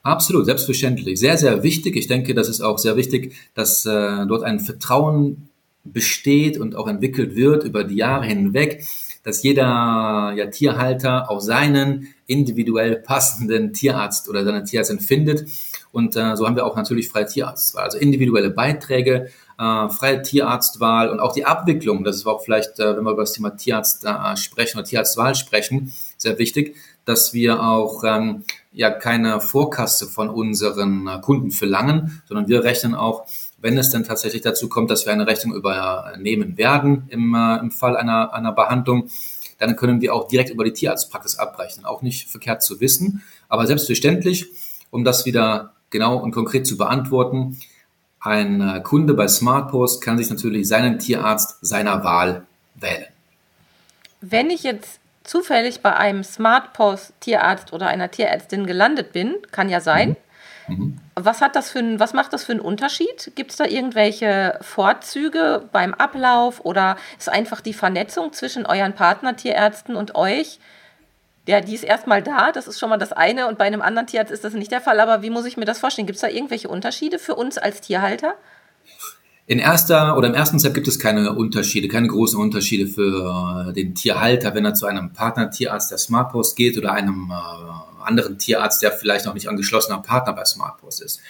[0.01, 1.19] Absolut, selbstverständlich.
[1.19, 1.97] Sehr, sehr wichtig.
[1.97, 5.48] Ich denke, das ist auch sehr wichtig, dass äh, dort ein Vertrauen
[5.83, 8.85] besteht und auch entwickelt wird über die Jahre hinweg,
[9.23, 15.49] dass jeder ja, Tierhalter auch seinen individuell passenden Tierarzt oder seine Tierärztin findet.
[15.91, 21.09] Und äh, so haben wir auch natürlich freie Tierarztwahl, also individuelle Beiträge, äh, freie Tierarztwahl
[21.09, 22.03] und auch die Abwicklung.
[22.03, 25.35] Das ist auch vielleicht, äh, wenn wir über das Thema Tierarzt äh, sprechen oder Tierarztwahl
[25.35, 32.21] sprechen, sehr wichtig, dass wir auch ähm, ja keine Vorkasse von unseren äh, Kunden verlangen,
[32.27, 33.25] sondern wir rechnen auch
[33.61, 37.71] wenn es dann tatsächlich dazu kommt, dass wir eine Rechnung übernehmen werden im, äh, im
[37.71, 39.09] Fall einer, einer Behandlung,
[39.57, 41.85] dann können wir auch direkt über die Tierarztpraxis abrechnen.
[41.85, 44.47] Auch nicht verkehrt zu wissen, aber selbstverständlich,
[44.89, 47.59] um das wieder genau und konkret zu beantworten,
[48.21, 52.45] ein äh, Kunde bei SmartPost kann sich natürlich seinen Tierarzt seiner Wahl
[52.75, 53.05] wählen.
[54.21, 59.79] Wenn ich jetzt zufällig bei einem SmartPost Tierarzt oder einer Tierärztin gelandet bin, kann ja
[59.79, 60.17] sein,
[60.67, 60.75] mhm.
[60.75, 60.99] Mhm.
[61.25, 63.31] Was, hat das für ein, was macht das für einen Unterschied?
[63.35, 69.95] Gibt es da irgendwelche Vorzüge beim Ablauf oder ist einfach die Vernetzung zwischen euren Partnertierärzten
[69.95, 70.59] und euch?
[71.47, 74.07] Ja, die ist erstmal da, das ist schon mal das eine und bei einem anderen
[74.07, 76.05] Tierarzt ist das nicht der Fall, aber wie muss ich mir das vorstellen?
[76.05, 78.35] Gibt es da irgendwelche Unterschiede für uns als Tierhalter?
[79.47, 83.95] In erster oder im ersten Step gibt es keine Unterschiede, keine großen Unterschiede für den
[83.95, 88.91] Tierhalter, wenn er zu einem Partnertierarzt der Smartpost geht oder einem äh, anderen Tierarzt, der
[88.91, 91.21] vielleicht noch nicht angeschlossener Partner bei SmartPost ist.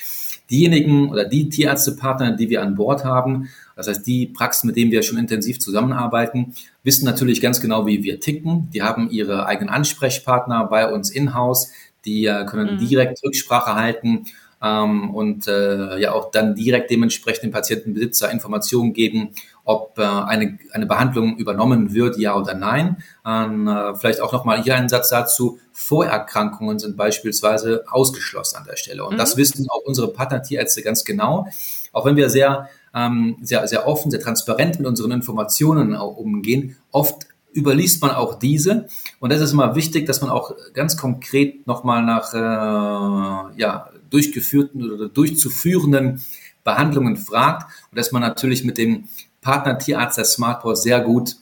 [0.50, 4.92] Diejenigen oder die Tierärztepartner, die wir an Bord haben, das heißt die Praxen, mit denen
[4.92, 8.70] wir schon intensiv zusammenarbeiten, wissen natürlich ganz genau, wie wir ticken.
[8.74, 11.72] Die haben ihre eigenen Ansprechpartner bei uns in-house,
[12.04, 12.88] die äh, können mhm.
[12.88, 14.26] direkt Rücksprache halten
[14.62, 19.30] ähm, und äh, ja auch dann direkt dementsprechend dem Patientenbesitzer Informationen geben,
[19.70, 23.04] ob äh, eine, eine Behandlung übernommen wird, ja oder nein.
[23.24, 25.60] Ähm, äh, vielleicht auch nochmal hier ein Satz dazu.
[25.74, 29.06] Vorerkrankungen sind beispielsweise ausgeschlossen an der Stelle.
[29.06, 29.18] Und mhm.
[29.20, 31.48] das wissen auch unsere Partnertierärzte ganz genau.
[31.92, 37.28] Auch wenn wir sehr, ähm, sehr, sehr offen, sehr transparent mit unseren Informationen umgehen, oft
[37.54, 38.88] überliest man auch diese.
[39.20, 44.92] Und das ist immer wichtig, dass man auch ganz konkret nochmal nach äh, ja, durchgeführten
[44.92, 46.24] oder durchzuführenden
[46.64, 49.08] Behandlungen fragt und dass man natürlich mit dem
[49.42, 51.36] Partner Tierarzt der SmartPort sehr gut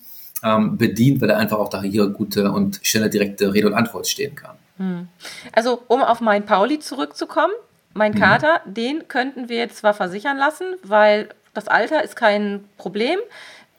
[0.44, 4.08] ähm, bedient, weil er einfach auch da hier gute und schnelle direkte Rede und Antwort
[4.08, 4.56] stehen kann.
[4.78, 5.08] Hm.
[5.52, 7.54] Also um auf meinen Pauli zurückzukommen,
[7.94, 8.20] mein mhm.
[8.20, 8.74] Kater, mhm.
[8.74, 13.20] den könnten wir jetzt zwar versichern lassen, weil das Alter ist kein Problem.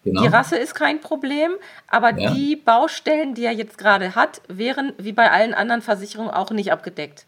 [0.02, 0.22] genau.
[0.22, 1.52] die Rasse ist kein Problem,
[1.87, 2.33] aber ja.
[2.33, 6.72] die Baustellen, die er jetzt gerade hat, wären wie bei allen anderen Versicherungen auch nicht
[6.72, 7.26] abgedeckt.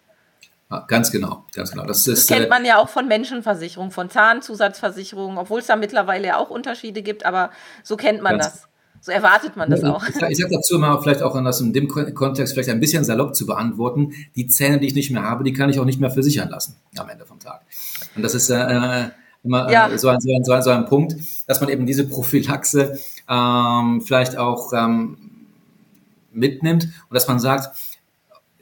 [0.87, 1.85] Ganz genau, ganz genau.
[1.85, 5.75] Das, ist, das kennt äh, man ja auch von Menschenversicherungen, von Zahnzusatzversicherungen, obwohl es da
[5.75, 7.51] mittlerweile ja auch Unterschiede gibt, aber
[7.83, 8.69] so kennt man das.
[9.03, 10.07] So erwartet man das auch.
[10.07, 13.47] Ich, sage dazu mal vielleicht auch, das in dem Kontext vielleicht ein bisschen salopp zu
[13.47, 16.51] beantworten, die Zähne, die ich nicht mehr habe, die kann ich auch nicht mehr versichern
[16.51, 17.63] lassen am Ende vom Tag.
[18.15, 19.09] Und das ist äh,
[19.43, 19.89] immer ja.
[19.89, 22.99] äh, so, ein, so, ein, so, ein, so ein Punkt, dass man eben diese Prophylaxe
[23.29, 25.17] ähm, vielleicht auch ähm,
[26.33, 27.75] mitnimmt und dass man sagt,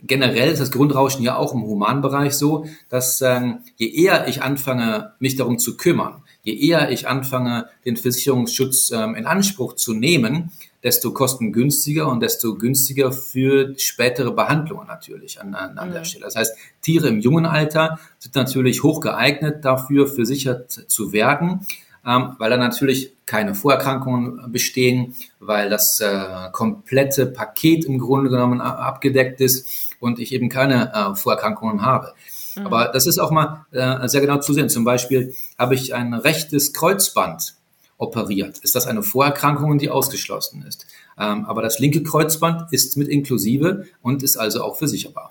[0.02, 5.12] generell ist das Grundrauschen ja auch im Humanbereich so, dass ähm, je eher ich anfange,
[5.18, 10.50] mich darum zu kümmern, je eher ich anfange, den Versicherungsschutz ähm, in Anspruch zu nehmen,
[10.82, 15.92] desto kostengünstiger und desto günstiger für spätere Behandlungen natürlich an, an, an mhm.
[15.92, 16.24] der Stelle.
[16.24, 21.66] Das heißt, Tiere im jungen Alter sind natürlich hoch geeignet dafür, versichert zu werden,
[22.06, 28.60] ähm, weil da natürlich keine Vorerkrankungen bestehen, weil das äh, komplette Paket im Grunde genommen
[28.60, 32.14] abgedeckt ist und ich eben keine äh, Vorerkrankungen habe.
[32.54, 32.66] Mhm.
[32.66, 34.68] Aber das ist auch mal äh, sehr genau zu sehen.
[34.68, 37.54] Zum Beispiel habe ich ein rechtes Kreuzband
[37.98, 38.58] operiert.
[38.58, 40.86] Ist das eine Vorerkrankung, die ausgeschlossen ist?
[41.18, 45.30] Ähm, aber das linke Kreuzband ist mit inklusive und ist also auch versicherbar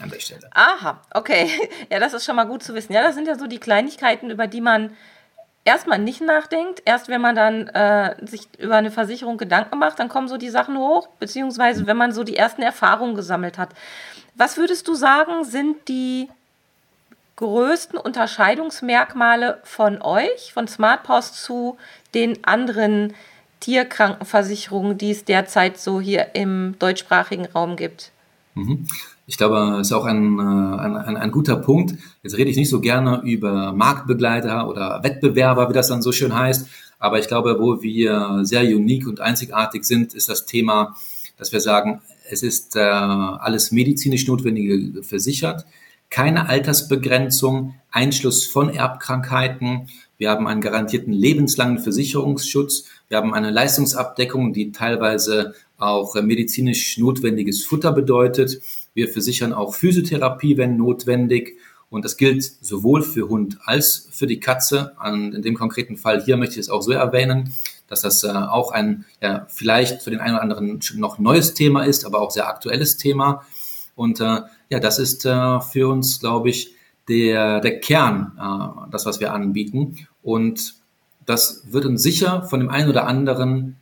[0.00, 0.48] an der Stelle.
[0.52, 1.48] Aha, okay.
[1.90, 2.92] Ja, das ist schon mal gut zu wissen.
[2.92, 4.92] Ja, das sind ja so die Kleinigkeiten, über die man
[5.68, 6.82] erstmal nicht nachdenkt.
[6.84, 10.48] Erst wenn man dann äh, sich über eine Versicherung Gedanken macht, dann kommen so die
[10.48, 13.70] Sachen hoch, beziehungsweise wenn man so die ersten Erfahrungen gesammelt hat.
[14.34, 16.28] Was würdest du sagen, sind die
[17.36, 21.76] größten Unterscheidungsmerkmale von euch, von SmartPost zu
[22.14, 23.14] den anderen
[23.60, 28.10] Tierkrankenversicherungen, die es derzeit so hier im deutschsprachigen Raum gibt?
[28.58, 28.86] Mhm.
[29.26, 31.94] Ich glaube, das ist auch ein, äh, ein, ein, ein, guter Punkt.
[32.22, 36.36] Jetzt rede ich nicht so gerne über Marktbegleiter oder Wettbewerber, wie das dann so schön
[36.36, 36.66] heißt.
[36.98, 40.96] Aber ich glaube, wo wir sehr unique und einzigartig sind, ist das Thema,
[41.36, 45.64] dass wir sagen, es ist äh, alles medizinisch Notwendige versichert
[46.10, 49.88] keine Altersbegrenzung, Einschluss von Erbkrankheiten.
[50.16, 52.84] Wir haben einen garantierten lebenslangen Versicherungsschutz.
[53.08, 58.60] Wir haben eine Leistungsabdeckung, die teilweise auch medizinisch notwendiges Futter bedeutet.
[58.94, 61.56] Wir versichern auch Physiotherapie, wenn notwendig.
[61.90, 64.92] Und das gilt sowohl für Hund als für die Katze.
[65.02, 67.54] Und in dem konkreten Fall hier möchte ich es auch so erwähnen,
[67.88, 71.84] dass das äh, auch ein ja, vielleicht für den einen oder anderen noch neues Thema
[71.84, 73.46] ist, aber auch sehr aktuelles Thema.
[73.96, 76.74] Und äh, ja, das ist äh, für uns, glaube ich,
[77.08, 80.06] der, der Kern, äh, das, was wir anbieten.
[80.22, 80.74] Und
[81.24, 83.76] das wird uns sicher von dem einen oder anderen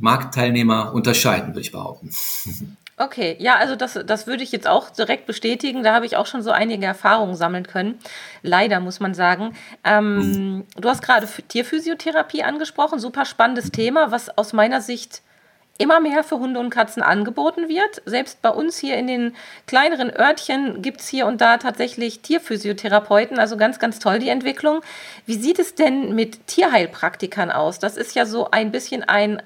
[0.00, 2.10] Marktteilnehmer unterscheiden, würde ich behaupten.
[2.96, 5.82] Okay, ja, also das, das würde ich jetzt auch direkt bestätigen.
[5.82, 7.98] Da habe ich auch schon so einige Erfahrungen sammeln können.
[8.42, 9.56] Leider muss man sagen.
[9.84, 10.66] Ähm, mhm.
[10.76, 15.22] Du hast gerade Tierphysiotherapie angesprochen, super spannendes Thema, was aus meiner Sicht
[15.78, 18.02] immer mehr für Hunde und Katzen angeboten wird.
[18.04, 19.34] Selbst bei uns hier in den
[19.66, 23.38] kleineren Örtchen gibt es hier und da tatsächlich Tierphysiotherapeuten.
[23.38, 24.82] Also ganz, ganz toll die Entwicklung.
[25.24, 27.78] Wie sieht es denn mit Tierheilpraktikern aus?
[27.78, 29.42] Das ist ja so ein bisschen ein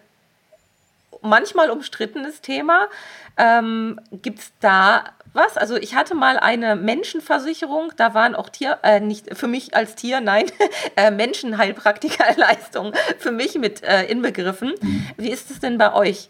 [1.25, 2.89] manchmal umstrittenes Thema.
[3.37, 5.57] Ähm, Gibt es da was?
[5.57, 9.97] Also ich hatte mal eine Menschenversicherung, da waren auch Tier, äh, nicht für mich als
[9.97, 10.47] Tier, nein,
[10.97, 14.75] äh, Menschenheilpraktikerleistungen für mich mit äh, inbegriffen.
[14.81, 15.07] Mhm.
[15.17, 16.29] Wie ist es denn bei euch?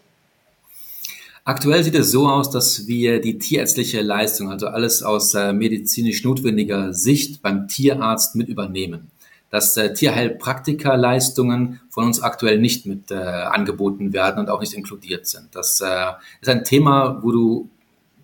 [1.47, 6.23] Aktuell sieht es so aus, dass wir die tierärztliche Leistung, also alles aus äh, medizinisch
[6.23, 9.11] notwendiger Sicht beim Tierarzt mit übernehmen.
[9.49, 15.27] Dass äh, Tierheilpraktikerleistungen von uns aktuell nicht mit äh, angeboten werden und auch nicht inkludiert
[15.27, 15.49] sind.
[15.53, 17.69] Das äh, ist ein Thema, wo du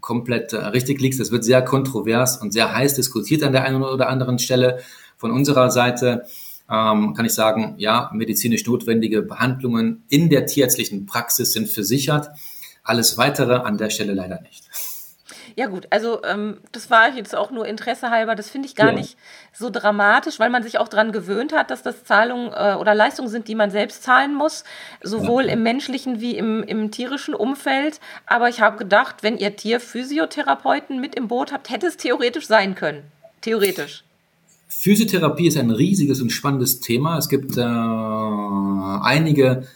[0.02, 1.20] komplett äh, richtig liegst.
[1.20, 4.80] Das wird sehr kontrovers und sehr heiß diskutiert an der einen oder anderen Stelle.
[5.18, 6.26] Von unserer Seite
[6.70, 12.30] ähm, kann ich sagen, ja, medizinisch notwendige Behandlungen in der tierärztlichen Praxis sind versichert.
[12.84, 14.64] Alles weitere an der Stelle leider nicht.
[15.56, 18.36] Ja gut, also ähm, das war jetzt auch nur Interesse halber.
[18.36, 18.94] Das finde ich gar ja.
[18.94, 19.18] nicht
[19.54, 23.30] so dramatisch, weil man sich auch daran gewöhnt hat, dass das Zahlungen äh, oder Leistungen
[23.30, 24.64] sind, die man selbst zahlen muss,
[25.04, 25.54] sowohl ja.
[25.54, 28.00] im menschlichen wie im, im tierischen Umfeld.
[28.26, 32.76] Aber ich habe gedacht, wenn ihr Tierphysiotherapeuten mit im Boot habt, hätte es theoretisch sein
[32.76, 33.04] können.
[33.42, 34.04] Theoretisch.
[34.68, 37.18] Physiotherapie ist ein riesiges und spannendes Thema.
[37.18, 39.68] Es gibt äh, einige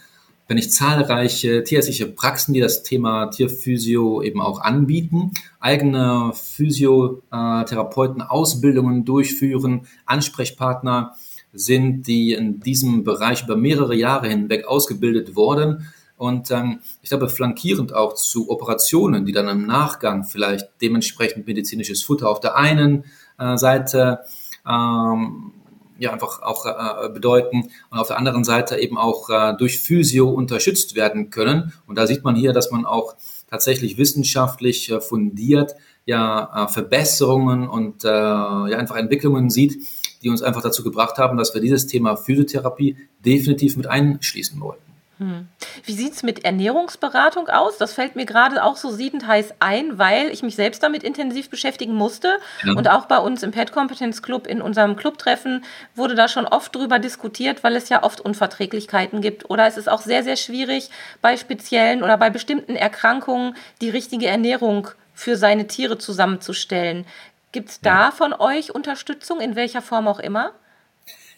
[0.48, 9.04] wenn ich zahlreiche tierärztliche Praxen, die das Thema Tierphysio eben auch anbieten, eigene Physiotherapeuten Ausbildungen
[9.04, 11.14] durchführen, Ansprechpartner
[11.52, 15.88] sind, die in diesem Bereich über mehrere Jahre hinweg ausgebildet wurden.
[16.16, 22.02] Und ähm, ich glaube, flankierend auch zu Operationen, die dann im Nachgang vielleicht dementsprechend medizinisches
[22.02, 23.04] Futter auf der einen
[23.38, 24.20] äh, Seite
[24.66, 25.52] ähm,
[25.98, 30.28] ja einfach auch äh, bedeuten und auf der anderen Seite eben auch äh, durch Physio
[30.28, 31.72] unterstützt werden können.
[31.86, 33.14] Und da sieht man hier, dass man auch
[33.50, 39.82] tatsächlich wissenschaftlich äh, fundiert ja äh, Verbesserungen und äh, ja einfach Entwicklungen sieht,
[40.22, 44.82] die uns einfach dazu gebracht haben, dass wir dieses Thema Physiotherapie definitiv mit einschließen wollten.
[45.18, 45.48] Hm.
[45.84, 47.78] Wie sieht es mit Ernährungsberatung aus?
[47.78, 51.48] Das fällt mir gerade auch so siedend heiß ein, weil ich mich selbst damit intensiv
[51.48, 52.38] beschäftigen musste.
[52.62, 52.74] Ja.
[52.74, 56.74] Und auch bei uns im Pet Competence Club, in unserem Clubtreffen, wurde da schon oft
[56.74, 59.48] drüber diskutiert, weil es ja oft Unverträglichkeiten gibt.
[59.48, 60.90] Oder es ist auch sehr, sehr schwierig,
[61.22, 67.06] bei speziellen oder bei bestimmten Erkrankungen die richtige Ernährung für seine Tiere zusammenzustellen.
[67.52, 70.52] Gibt es da von euch Unterstützung, in welcher Form auch immer?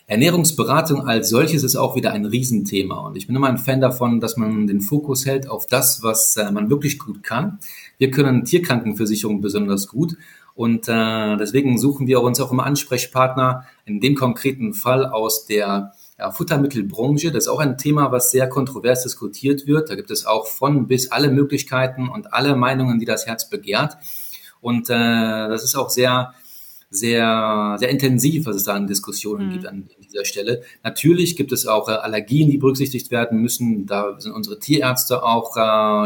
[0.08, 3.06] Ernährungsberatung als solches ist auch wieder ein Riesenthema.
[3.06, 6.34] Und ich bin immer ein Fan davon, dass man den Fokus hält auf das, was
[6.38, 7.58] äh, man wirklich gut kann.
[7.98, 10.16] Wir können Tierkrankenversicherung besonders gut.
[10.54, 15.92] Und äh, deswegen suchen wir uns auch immer Ansprechpartner, in dem konkreten Fall aus der
[16.18, 17.30] ja, Futtermittelbranche.
[17.30, 19.90] Das ist auch ein Thema, was sehr kontrovers diskutiert wird.
[19.90, 23.98] Da gibt es auch von bis alle Möglichkeiten und alle Meinungen, die das Herz begehrt.
[24.62, 24.94] Und äh,
[25.48, 26.32] das ist auch sehr
[26.90, 29.52] sehr, sehr intensiv, was es da an Diskussionen mhm.
[29.52, 30.62] gibt an, dieser Stelle.
[30.82, 33.84] Natürlich gibt es auch äh, Allergien, die berücksichtigt werden müssen.
[33.86, 35.60] Da sind unsere Tierärzte auch äh,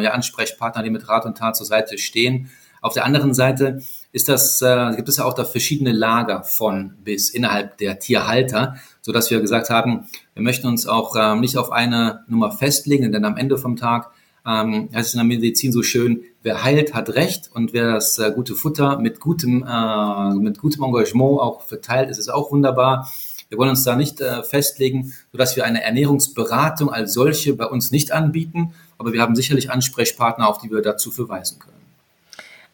[0.05, 2.51] ja, Ansprechpartner, die mit Rat und Tat zur Seite stehen.
[2.81, 6.95] Auf der anderen Seite ist das, äh, gibt es ja auch da verschiedene Lager von
[7.05, 11.57] bis innerhalb der Tierhalter, so dass wir gesagt haben, wir möchten uns auch äh, nicht
[11.57, 14.11] auf eine Nummer festlegen, denn am Ende vom Tag
[14.47, 18.19] ähm, heißt es in der Medizin so schön, wer heilt, hat Recht und wer das
[18.19, 23.11] äh, gute Futter mit gutem, äh, mit gutem Engagement auch verteilt, ist es auch wunderbar.
[23.49, 27.91] Wir wollen uns da nicht äh, festlegen, sodass wir eine Ernährungsberatung als solche bei uns
[27.91, 31.73] nicht anbieten, aber wir haben sicherlich Ansprechpartner, auf die wir dazu verweisen können.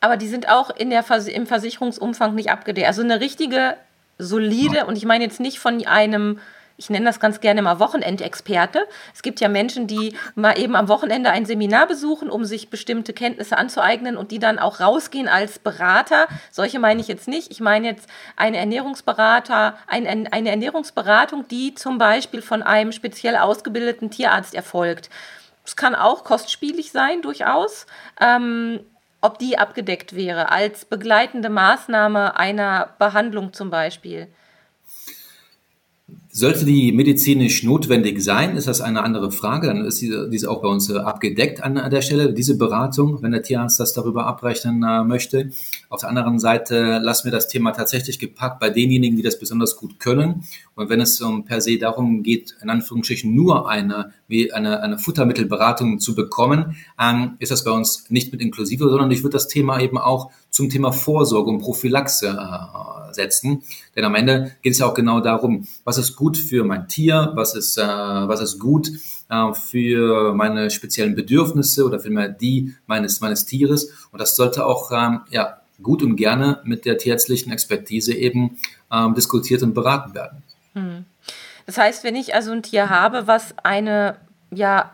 [0.01, 2.87] Aber die sind auch in der Vers im Versicherungsumfang nicht abgedeckt.
[2.87, 3.75] Also eine richtige,
[4.19, 4.85] solide, ja.
[4.85, 6.39] und ich meine jetzt nicht von einem
[6.79, 8.87] ich nenne das ganz gerne mal Wochenendexperte.
[9.13, 13.13] Es gibt ja Menschen, die mal eben am Wochenende ein Seminar besuchen, um sich bestimmte
[13.13, 16.29] Kenntnisse anzueignen und die dann auch rausgehen als Berater.
[16.53, 17.51] Solche meine ich jetzt nicht.
[17.51, 24.11] Ich meine jetzt eine Ernährungsberater, ein, eine Ernährungsberatung, die zum Beispiel von einem speziell ausgebildeten
[24.11, 25.11] Tierarzt erfolgt.
[25.65, 27.87] Es kann auch kostspielig sein, durchaus.
[28.21, 28.81] Ähm,
[29.21, 34.29] ob die abgedeckt wäre als begleitende Maßnahme einer Behandlung zum Beispiel.
[36.31, 39.69] Sollte die medizinisch notwendig sein, ist das eine andere Frage.
[39.69, 43.33] Dann ist diese, diese auch bei uns äh, abgedeckt an, der Stelle, diese Beratung, wenn
[43.33, 45.51] der Tierarzt das darüber abrechnen äh, möchte.
[45.89, 49.77] Auf der anderen Seite lassen wir das Thema tatsächlich gepackt bei denjenigen, die das besonders
[49.77, 50.45] gut können.
[50.75, 54.13] Und wenn es um per se darum geht, in Anführungsstrichen nur eine,
[54.53, 59.23] eine, eine Futtermittelberatung zu bekommen, ähm, ist das bei uns nicht mit inklusive, sondern ich
[59.23, 63.63] würde das Thema eben auch zum Thema Vorsorge und Prophylaxe äh, setzen.
[63.97, 67.31] Denn am Ende geht es ja auch genau darum, was ist gut für mein Tier,
[67.35, 68.91] was ist, äh, was ist gut
[69.31, 74.09] äh, für meine speziellen Bedürfnisse oder vielmehr die meines, meines Tieres.
[74.11, 78.59] Und das sollte auch ähm, ja, gut und gerne mit der tierärztlichen Expertise eben
[78.91, 80.43] ähm, diskutiert und beraten werden.
[80.75, 81.05] Hm.
[81.67, 84.17] Das heißt, wenn ich also ein Tier habe, was eine
[84.51, 84.91] ja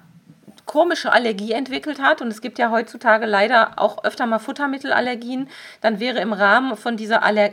[0.67, 5.49] komische Allergie entwickelt hat, und es gibt ja heutzutage leider auch öfter mal Futtermittelallergien,
[5.81, 7.53] dann wäre im Rahmen von dieser Aller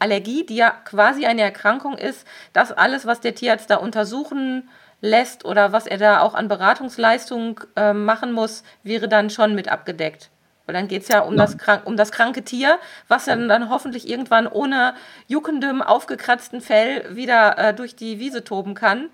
[0.00, 4.68] Allergie, die ja quasi eine Erkrankung ist, das alles, was der Tierarzt da untersuchen
[5.00, 9.68] lässt oder was er da auch an Beratungsleistung äh, machen muss, wäre dann schon mit
[9.68, 10.30] abgedeckt.
[10.66, 11.36] Weil dann geht es ja um.
[11.36, 14.94] Das um das kranke Tier, was dann, dann hoffentlich irgendwann ohne
[15.26, 19.10] juckendem, aufgekratzten Fell wieder äh, durch die Wiese toben kann.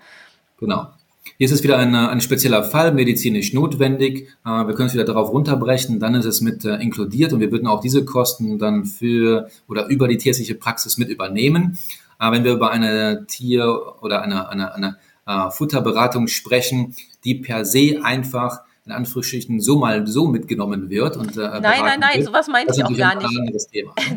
[0.59, 0.87] Genau.
[1.37, 4.29] Hier ist es wieder ein, ein spezieller Fall, medizinisch notwendig.
[4.45, 7.51] Äh, wir können es wieder darauf runterbrechen, dann ist es mit äh, inkludiert und wir
[7.51, 11.77] würden auch diese Kosten dann für oder über die tierärztliche Praxis mit übernehmen.
[12.19, 14.97] Äh, wenn wir über eine Tier- oder eine, eine, eine
[15.51, 21.17] Futterberatung sprechen, die per se einfach in Anführungsstrichen so mal so mitgenommen wird.
[21.17, 22.25] Und, äh, nein, nein, nein, wird.
[22.25, 23.27] sowas meinte ich auch gar nicht.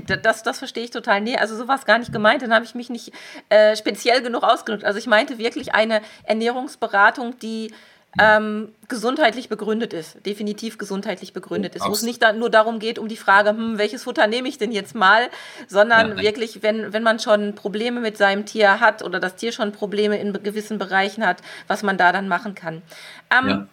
[0.23, 1.21] Das, das verstehe ich total.
[1.21, 2.43] Nee, also sowas gar nicht gemeint.
[2.43, 3.13] Dann habe ich mich nicht
[3.49, 4.85] äh, speziell genug ausgedrückt.
[4.85, 7.73] Also ich meinte wirklich eine Ernährungsberatung, die
[8.19, 11.87] ähm, gesundheitlich begründet ist, definitiv gesundheitlich begründet ist.
[11.87, 14.59] Wo es nicht da, nur darum geht, um die Frage, hm, welches Futter nehme ich
[14.59, 15.29] denn jetzt mal,
[15.69, 19.53] sondern ja, wirklich, wenn, wenn man schon Probleme mit seinem Tier hat oder das Tier
[19.53, 21.39] schon Probleme in gewissen Bereichen hat,
[21.69, 22.83] was man da dann machen kann.
[23.31, 23.67] Ähm, ja.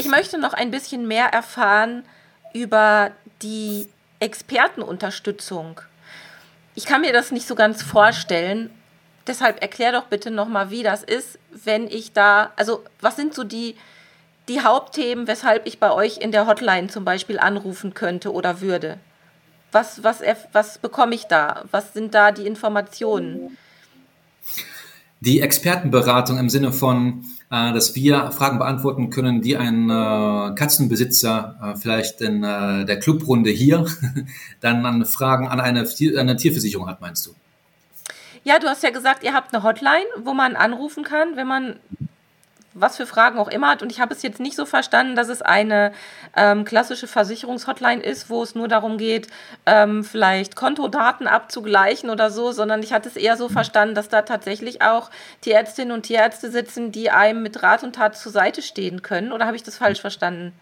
[0.00, 2.04] Ich möchte noch ein bisschen mehr erfahren
[2.54, 3.10] über
[3.42, 3.86] die
[4.18, 5.82] Expertenunterstützung.
[6.74, 8.70] Ich kann mir das nicht so ganz vorstellen.
[9.26, 13.44] Deshalb erklär doch bitte nochmal, wie das ist, wenn ich da, also was sind so
[13.44, 13.76] die,
[14.48, 18.98] die Hauptthemen, weshalb ich bei euch in der Hotline zum Beispiel anrufen könnte oder würde?
[19.70, 20.22] Was, was,
[20.52, 21.64] was bekomme ich da?
[21.72, 23.58] Was sind da die Informationen?
[25.20, 31.56] Die Expertenberatung im Sinne von, äh, dass wir Fragen beantworten können, die ein äh, Katzenbesitzer
[31.62, 33.86] äh, vielleicht in äh, der Clubrunde hier
[34.60, 35.86] dann an Fragen an eine,
[36.16, 37.34] eine Tierversicherung hat, meinst du?
[38.44, 41.76] Ja, du hast ja gesagt, ihr habt eine Hotline, wo man anrufen kann, wenn man
[42.74, 43.82] was für Fragen auch immer hat.
[43.82, 45.92] Und ich habe es jetzt nicht so verstanden, dass es eine
[46.36, 49.28] ähm, klassische Versicherungshotline ist, wo es nur darum geht,
[49.66, 54.22] ähm, vielleicht Kontodaten abzugleichen oder so, sondern ich hatte es eher so verstanden, dass da
[54.22, 55.10] tatsächlich auch
[55.40, 59.32] Tierärztinnen und Tierärzte sitzen, die einem mit Rat und Tat zur Seite stehen können.
[59.32, 60.52] Oder habe ich das falsch verstanden?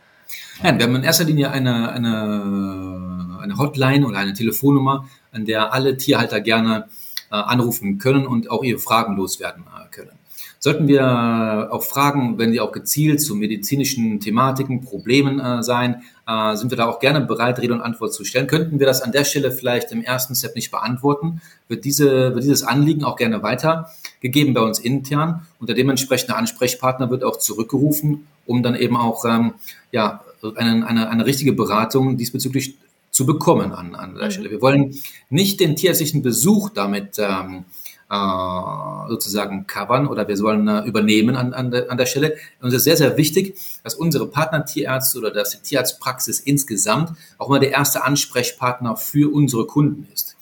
[0.63, 5.73] Nein, wir haben in erster Linie eine, eine, eine Hotline oder eine Telefonnummer, an der
[5.73, 6.89] alle Tierhalter gerne
[7.31, 10.18] äh, anrufen können und auch ihre Fragen loswerden äh, können.
[10.61, 16.57] Sollten wir auch fragen, wenn die auch gezielt zu medizinischen Thematiken, Problemen äh, sein, äh,
[16.57, 18.49] sind wir da auch gerne bereit, Rede und Antwort zu stellen.
[18.49, 22.43] Könnten wir das an der Stelle vielleicht im ersten Step nicht beantworten, wird, diese, wird
[22.43, 28.27] dieses Anliegen auch gerne weitergegeben bei uns intern und der dementsprechende Ansprechpartner wird auch zurückgerufen,
[28.47, 29.55] um dann eben auch ähm,
[29.93, 30.25] ja,
[30.57, 32.77] eine, eine, eine richtige Beratung diesbezüglich
[33.11, 34.31] zu bekommen an, an der mhm.
[34.31, 34.51] Stelle.
[34.51, 34.95] Wir wollen
[35.31, 37.65] nicht den tierärztlichen Besuch damit ähm,
[38.11, 42.37] äh, sozusagen covern oder wir sollen äh, übernehmen an, an, der, an der Stelle.
[42.61, 47.49] Und es ist sehr, sehr wichtig, dass unsere Partner-Tierärzte oder dass die Tierarztpraxis insgesamt auch
[47.49, 50.37] mal der erste Ansprechpartner für unsere Kunden ist.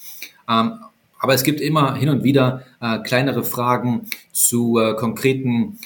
[0.48, 0.80] Ähm,
[1.18, 5.78] aber es gibt immer hin und wieder äh, kleinere Fragen zu äh, konkreten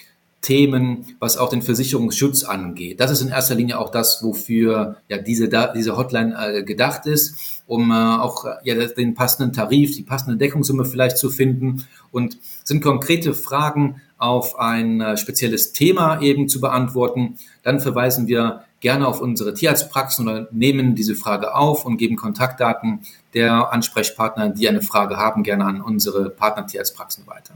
[0.43, 2.99] Themen, was auch den Versicherungsschutz angeht.
[2.99, 7.60] Das ist in erster Linie auch das, wofür ja diese, diese Hotline äh, gedacht ist,
[7.71, 12.83] um äh, auch ja, den passenden Tarif, die passende Deckungssumme vielleicht zu finden und sind
[12.83, 17.39] konkrete Fragen auf ein äh, spezielles Thema eben zu beantworten.
[17.62, 23.03] Dann verweisen wir gerne auf unsere Tierarztpraxen oder nehmen diese Frage auf und geben Kontaktdaten
[23.35, 27.55] der Ansprechpartner, die eine Frage haben, gerne an unsere Partner-Tierarztpraxen weiter.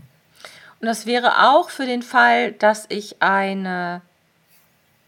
[0.81, 4.01] Und das wäre auch für den Fall, dass ich eine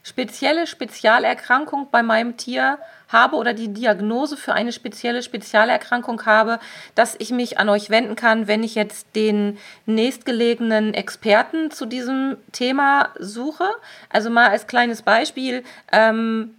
[0.02, 2.78] spezielle Spezialerkrankung bei meinem Tier
[3.08, 6.58] habe oder die Diagnose für eine spezielle Spezialerkrankung habe,
[6.94, 12.36] dass ich mich an euch wenden kann, wenn ich jetzt den nächstgelegenen Experten zu diesem
[12.52, 13.68] Thema suche.
[14.10, 15.62] Also mal als kleines Beispiel.
[15.92, 16.54] Ähm,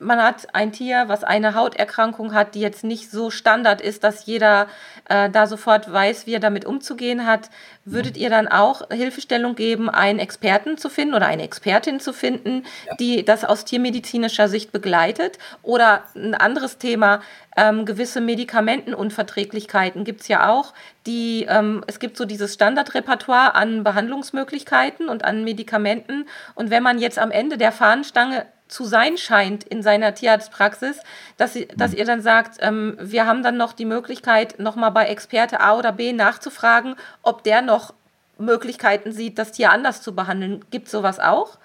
[0.00, 4.24] man hat ein Tier, was eine Hauterkrankung hat, die jetzt nicht so Standard ist, dass
[4.24, 4.66] jeder
[5.08, 7.50] äh, da sofort weiß, wie er damit umzugehen hat,
[7.84, 12.64] würdet ihr dann auch Hilfestellung geben, einen Experten zu finden oder eine Expertin zu finden,
[12.86, 12.96] ja.
[12.96, 15.38] die das aus tiermedizinischer Sicht begleitet?
[15.62, 17.20] Oder ein anderes Thema,
[17.56, 20.72] ähm, gewisse Medikamentenunverträglichkeiten gibt es ja auch,
[21.06, 26.26] die, ähm, es gibt so dieses Standardrepertoire an Behandlungsmöglichkeiten und an Medikamenten.
[26.54, 31.00] Und wenn man jetzt am Ende der Fahnenstange zu sein scheint in seiner Tierarztpraxis,
[31.36, 35.06] dass, sie, dass ihr dann sagt, ähm, wir haben dann noch die Möglichkeit, nochmal bei
[35.06, 37.92] Experte A oder B nachzufragen, ob der noch
[38.38, 40.64] Möglichkeiten sieht, das Tier anders zu behandeln.
[40.70, 41.58] Gibt es sowas auch?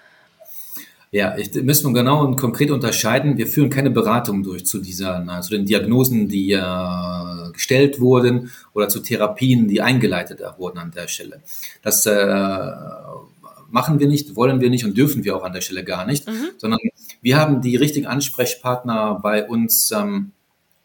[1.12, 3.38] Ja, ich, müssen wir genau und konkret unterscheiden.
[3.38, 8.50] Wir führen keine Beratung durch zu dieser, na, zu den Diagnosen, die äh, gestellt wurden
[8.74, 11.40] oder zu Therapien, die eingeleitet wurden an der Stelle.
[11.82, 12.10] Das äh,
[13.70, 16.26] machen wir nicht, wollen wir nicht und dürfen wir auch an der Stelle gar nicht,
[16.26, 16.50] mhm.
[16.58, 16.80] sondern
[17.22, 20.32] wir haben die richtigen Ansprechpartner bei uns ähm,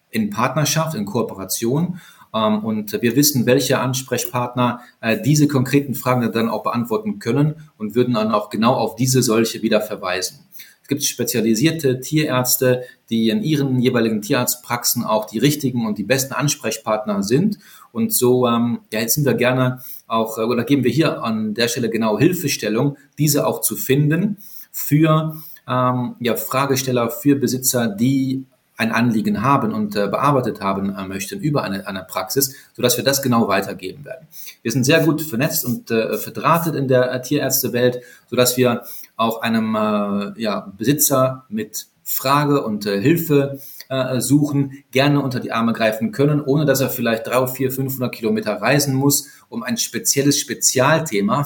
[0.10, 2.00] in Partnerschaft, in Kooperation
[2.34, 7.96] ähm, und wir wissen, welche Ansprechpartner äh, diese konkreten Fragen dann auch beantworten können und
[7.96, 10.40] würden dann auch genau auf diese solche wieder verweisen.
[10.82, 16.34] Es gibt spezialisierte Tierärzte, die in ihren jeweiligen Tierarztpraxen auch die richtigen und die besten
[16.34, 17.60] Ansprechpartner sind.
[17.92, 21.54] Und so ähm, ja, jetzt sind wir gerne auch, äh, oder geben wir hier an
[21.54, 24.38] der Stelle genau Hilfestellung, diese auch zu finden
[24.72, 25.36] für
[25.68, 28.46] ähm, ja, Fragesteller, für Besitzer, die
[28.82, 33.04] ein Anliegen haben und äh, bearbeitet haben äh, möchten über eine, eine Praxis, sodass wir
[33.04, 34.28] das genau weitergeben werden.
[34.64, 38.82] Wir sind sehr gut vernetzt und äh, verdrahtet in der äh, Tierärztewelt, sodass wir
[39.22, 45.52] auch einem äh, ja, Besitzer mit Frage und äh, Hilfe äh, suchen, gerne unter die
[45.52, 49.78] Arme greifen können, ohne dass er vielleicht drei, vier, 500 Kilometer reisen muss, um ein
[49.78, 51.44] spezielles Spezialthema,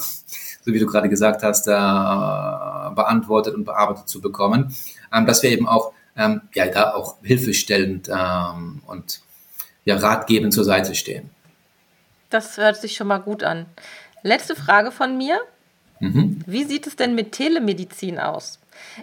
[0.62, 4.74] so wie du gerade gesagt hast, äh, beantwortet und bearbeitet zu bekommen,
[5.14, 9.20] ähm, dass wir eben auch ähm, ja, da auch hilfestellend ähm, und
[9.84, 11.30] ja, ratgebend zur Seite stehen.
[12.30, 13.66] Das hört sich schon mal gut an.
[14.24, 15.40] Letzte Frage von mir.
[16.06, 16.42] Mhm.
[16.46, 18.60] Wie sieht es denn mit Telemedizin aus?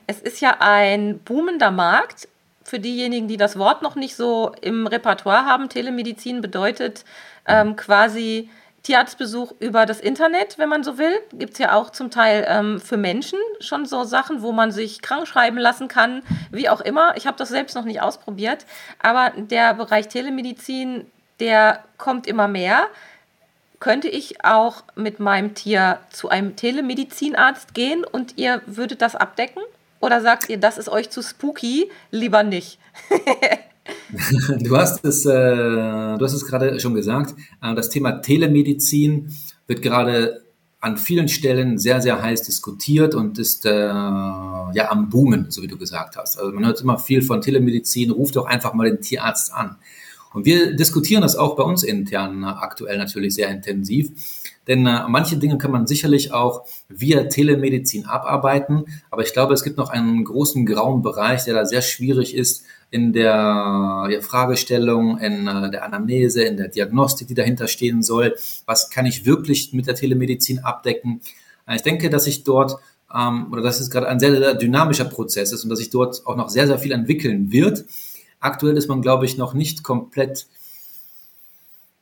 [0.07, 2.29] Es ist ja ein boomender Markt.
[2.65, 7.05] Für diejenigen, die das Wort noch nicht so im Repertoire haben, Telemedizin bedeutet
[7.47, 8.49] ähm, quasi
[8.85, 11.13] Tierarztbesuch über das Internet, wenn man so will.
[11.33, 15.03] Gibt es ja auch zum Teil ähm, für Menschen schon so Sachen, wo man sich
[15.03, 17.17] krank schreiben lassen kann, wie auch immer.
[17.17, 18.67] Ich habe das selbst noch nicht ausprobiert,
[19.01, 21.07] aber der Bereich Telemedizin,
[21.41, 22.87] der kommt immer mehr.
[23.83, 29.61] Könnte ich auch mit meinem Tier zu einem Telemedizinarzt gehen und ihr würdet das abdecken?
[29.99, 32.79] Oder sagt ihr, das ist euch zu spooky, lieber nicht?
[34.61, 37.35] du hast es, äh, es gerade schon gesagt.
[37.61, 39.35] Äh, das Thema Telemedizin
[39.67, 40.45] wird gerade
[40.81, 45.67] an vielen Stellen sehr, sehr heiß diskutiert und ist äh, ja am Boomen, so wie
[45.67, 46.39] du gesagt hast.
[46.39, 49.75] Also man hört immer viel von Telemedizin, ruft doch einfach mal den Tierarzt an.
[50.33, 54.11] Und wir diskutieren das auch bei uns intern aktuell natürlich sehr intensiv.
[54.67, 58.85] Denn äh, manche Dinge kann man sicherlich auch via Telemedizin abarbeiten.
[59.11, 62.65] Aber ich glaube, es gibt noch einen großen grauen Bereich, der da sehr schwierig ist
[62.91, 68.37] in der ja, Fragestellung, in äh, der Anamnese, in der Diagnostik, die dahinter stehen soll.
[68.67, 71.21] Was kann ich wirklich mit der Telemedizin abdecken?
[71.67, 72.77] Äh, ich denke, dass ich dort
[73.15, 76.27] ähm, oder dass es gerade ein sehr, sehr dynamischer Prozess ist und dass sich dort
[76.27, 77.85] auch noch sehr, sehr viel entwickeln wird.
[78.43, 80.47] Aktuell ist man, glaube ich, noch nicht komplett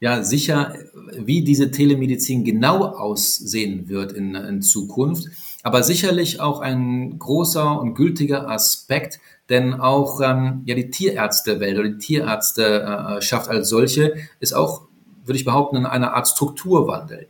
[0.00, 0.74] ja, sicher,
[1.12, 5.28] wie diese Telemedizin genau aussehen wird in, in Zukunft.
[5.62, 9.20] Aber sicherlich auch ein großer und gültiger Aspekt,
[9.50, 14.82] denn auch ähm, ja, die Tierärztewelt oder die Tierärzteschaft als solche ist auch,
[15.26, 17.26] würde ich behaupten, eine Art Strukturwandel.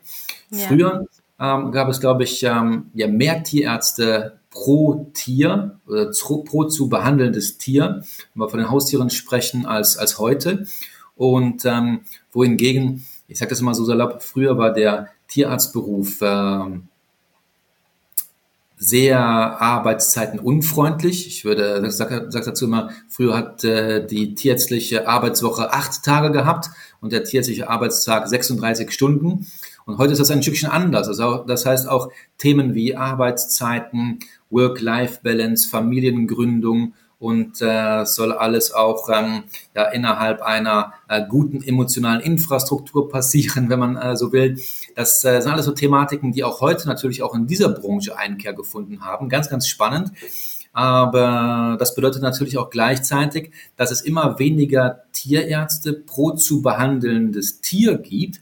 [0.50, 0.68] Ja.
[0.68, 1.06] Früher
[1.40, 6.10] ähm, gab es, glaube ich, ähm, ja, mehr Tierärzte pro Tier oder
[6.44, 8.02] pro zu behandelndes Tier,
[8.34, 10.66] wenn wir von den Haustieren sprechen, als, als heute.
[11.16, 12.00] Und ähm,
[12.32, 16.88] wohingegen, ich sage das immer so salopp, früher war der Tierarztberuf ähm,
[18.82, 21.26] sehr Arbeitszeiten unfreundlich.
[21.26, 26.70] Ich würde, sag, sag dazu immer, früher hat äh, die tierärztliche Arbeitswoche acht Tage gehabt
[27.02, 29.46] und der tierärztliche Arbeitstag 36 Stunden.
[29.84, 31.08] Und heute ist das ein Stückchen anders.
[31.08, 34.20] Also das heißt auch Themen wie Arbeitszeiten,
[34.50, 39.44] Work-Life-Balance, Familiengründung und äh, soll alles auch ähm,
[39.76, 44.58] ja, innerhalb einer äh, guten emotionalen Infrastruktur passieren, wenn man äh, so will.
[44.96, 48.54] Das äh, sind alles so Thematiken, die auch heute natürlich auch in dieser Branche Einkehr
[48.54, 49.28] gefunden haben.
[49.28, 50.12] Ganz, ganz spannend.
[50.72, 57.98] Aber das bedeutet natürlich auch gleichzeitig, dass es immer weniger Tierärzte pro zu behandelndes Tier
[57.98, 58.40] gibt.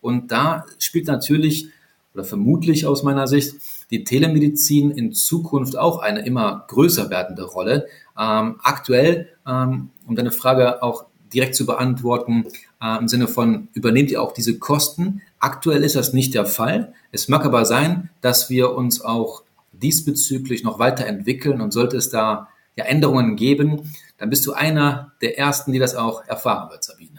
[0.00, 1.68] Und da spielt natürlich
[2.14, 3.54] oder vermutlich aus meiner Sicht
[3.90, 7.86] die Telemedizin in Zukunft auch eine immer größer werdende Rolle.
[8.18, 12.46] Ähm, aktuell, ähm, um deine Frage auch direkt zu beantworten,
[12.82, 15.22] äh, im Sinne von, übernehmt ihr auch diese Kosten?
[15.38, 16.92] Aktuell ist das nicht der Fall.
[17.12, 22.48] Es mag aber sein, dass wir uns auch diesbezüglich noch weiterentwickeln und sollte es da
[22.76, 27.18] ja, Änderungen geben, dann bist du einer der Ersten, die das auch erfahren wird, Sabine.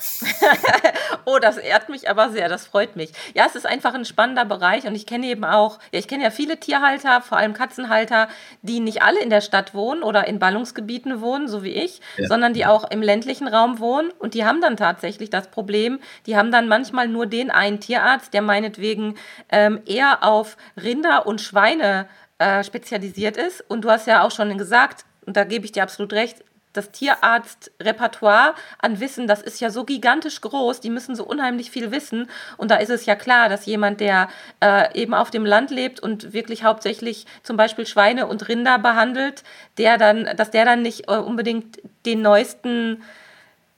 [1.25, 3.11] oh, das ehrt mich aber sehr, das freut mich.
[3.33, 6.23] Ja, es ist einfach ein spannender Bereich und ich kenne eben auch, ja, ich kenne
[6.23, 8.27] ja viele Tierhalter, vor allem Katzenhalter,
[8.61, 12.27] die nicht alle in der Stadt wohnen oder in Ballungsgebieten wohnen, so wie ich, ja.
[12.27, 16.35] sondern die auch im ländlichen Raum wohnen und die haben dann tatsächlich das Problem, die
[16.35, 19.15] haben dann manchmal nur den einen Tierarzt, der meinetwegen
[19.49, 22.07] ähm, eher auf Rinder und Schweine
[22.39, 23.63] äh, spezialisiert ist.
[23.67, 26.43] Und du hast ja auch schon gesagt, und da gebe ich dir absolut recht,
[26.79, 31.91] das Tierarztrepertoire an Wissen, das ist ja so gigantisch groß, die müssen so unheimlich viel
[31.91, 32.29] wissen.
[32.57, 34.29] Und da ist es ja klar, dass jemand, der
[34.63, 39.43] äh, eben auf dem Land lebt und wirklich hauptsächlich zum Beispiel Schweine und Rinder behandelt,
[39.77, 43.03] der dann, dass der dann nicht äh, unbedingt den neuesten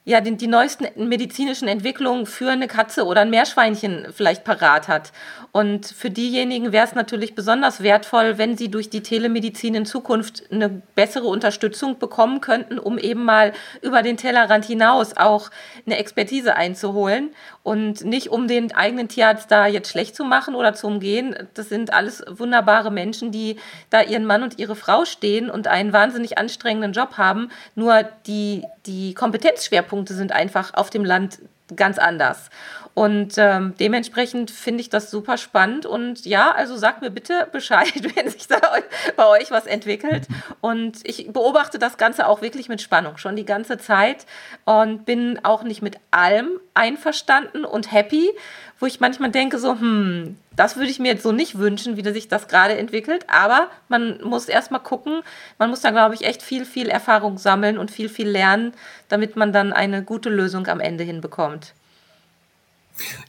[0.03, 5.11] ja, die, die neuesten medizinischen Entwicklungen für eine Katze oder ein Meerschweinchen vielleicht parat hat.
[5.51, 10.43] Und für diejenigen wäre es natürlich besonders wertvoll, wenn sie durch die Telemedizin in Zukunft
[10.51, 15.51] eine bessere Unterstützung bekommen könnten, um eben mal über den Tellerrand hinaus auch
[15.85, 17.31] eine Expertise einzuholen
[17.63, 21.35] und nicht um den eigenen Tierarzt da jetzt schlecht zu machen oder zu umgehen.
[21.53, 23.57] Das sind alles wunderbare Menschen, die
[23.89, 27.49] da ihren Mann und ihre Frau stehen und einen wahnsinnig anstrengenden Job haben.
[27.75, 31.39] Nur die, die Kompetenzschwerpunkte sind einfach auf dem Land
[31.75, 32.49] ganz anders.
[32.93, 35.85] Und ähm, dementsprechend finde ich das super spannend.
[35.85, 38.59] Und ja, also sagt mir bitte Bescheid, wenn sich da
[39.15, 40.27] bei euch was entwickelt.
[40.59, 44.25] Und ich beobachte das Ganze auch wirklich mit Spannung schon die ganze Zeit
[44.65, 48.29] und bin auch nicht mit allem einverstanden und happy,
[48.79, 52.11] wo ich manchmal denke, so, hm, das würde ich mir jetzt so nicht wünschen, wie
[52.11, 53.25] sich das gerade entwickelt.
[53.29, 55.21] Aber man muss erstmal gucken.
[55.57, 58.73] Man muss da, glaube ich, echt viel, viel Erfahrung sammeln und viel, viel lernen,
[59.07, 61.73] damit man dann eine gute Lösung am Ende hinbekommt.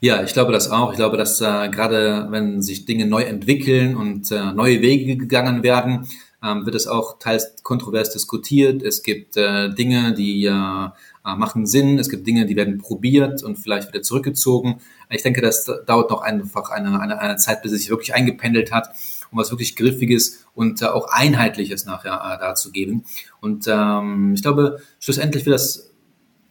[0.00, 0.90] Ja, ich glaube das auch.
[0.92, 5.62] Ich glaube, dass äh, gerade wenn sich Dinge neu entwickeln und äh, neue Wege gegangen
[5.62, 6.06] werden,
[6.42, 8.82] ähm, wird es auch teils kontrovers diskutiert.
[8.82, 10.88] Es gibt äh, Dinge, die äh,
[11.24, 11.98] machen Sinn.
[11.98, 14.80] Es gibt Dinge, die werden probiert und vielleicht wieder zurückgezogen.
[15.08, 18.72] Ich denke, das dauert noch einfach eine, eine, eine Zeit, bis es sich wirklich eingependelt
[18.72, 18.88] hat,
[19.30, 23.04] um was wirklich Griffiges und äh, auch Einheitliches nachher äh, darzugeben.
[23.40, 25.91] Und ähm, ich glaube, schlussendlich wird das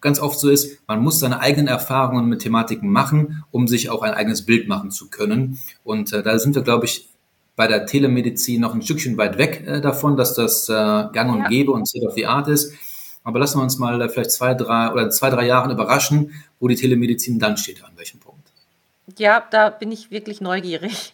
[0.02, 4.02] ganz oft so ist, man muss seine eigenen Erfahrungen mit Thematiken machen, um sich auch
[4.02, 5.60] ein eigenes Bild machen zu können.
[5.84, 7.08] Und äh, da sind wir, glaube ich,
[7.56, 11.48] bei der Telemedizin noch ein Stückchen weit weg äh, davon, dass das äh, gang und
[11.48, 12.74] gäbe und State of the Art ist.
[13.24, 16.68] Aber lassen wir uns mal äh, vielleicht zwei, drei oder zwei, drei Jahren überraschen, wo
[16.68, 18.52] die Telemedizin dann steht, an welchem Punkt.
[19.18, 21.14] Ja, da bin ich wirklich neugierig.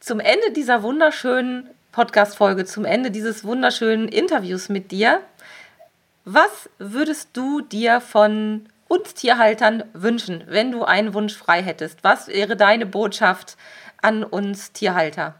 [0.00, 5.20] Zum Ende dieser wunderschönen Podcast-Folge, zum Ende dieses wunderschönen Interviews mit dir,
[6.24, 11.98] was würdest du dir von uns Tierhaltern wünschen, wenn du einen Wunsch frei hättest?
[12.02, 13.56] Was wäre deine Botschaft
[14.02, 15.36] an uns Tierhalter?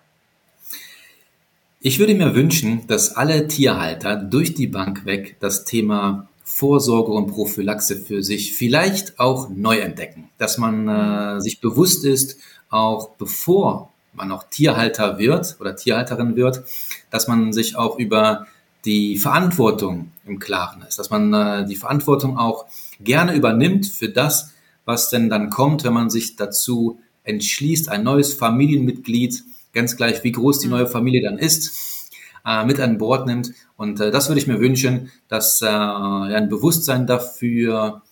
[1.80, 7.28] Ich würde mir wünschen, dass alle Tierhalter durch die Bank weg das Thema Vorsorge und
[7.28, 10.28] Prophylaxe für sich vielleicht auch neu entdecken.
[10.36, 16.64] Dass man äh, sich bewusst ist, auch bevor man auch Tierhalter wird oder Tierhalterin wird,
[17.10, 18.46] dass man sich auch über
[18.84, 22.66] die Verantwortung im Klaren ist, dass man äh, die Verantwortung auch
[23.00, 24.52] gerne übernimmt für das,
[24.84, 30.32] was denn dann kommt, wenn man sich dazu entschließt, ein neues Familienmitglied ganz gleich wie
[30.32, 30.72] groß die mhm.
[30.72, 32.10] neue Familie dann ist,
[32.44, 33.52] äh, mit an Bord nimmt.
[33.76, 38.02] Und äh, das würde ich mir wünschen, dass äh, ein Bewusstsein dafür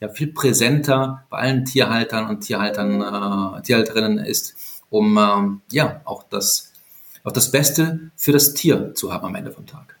[0.00, 3.00] ja, viel präsenter bei allen Tierhaltern und Tierhaltern,
[3.58, 4.54] äh, Tierhalterinnen ist,
[4.90, 6.72] um ähm, ja auch das,
[7.22, 9.96] auch das Beste für das Tier zu haben am Ende vom Tag.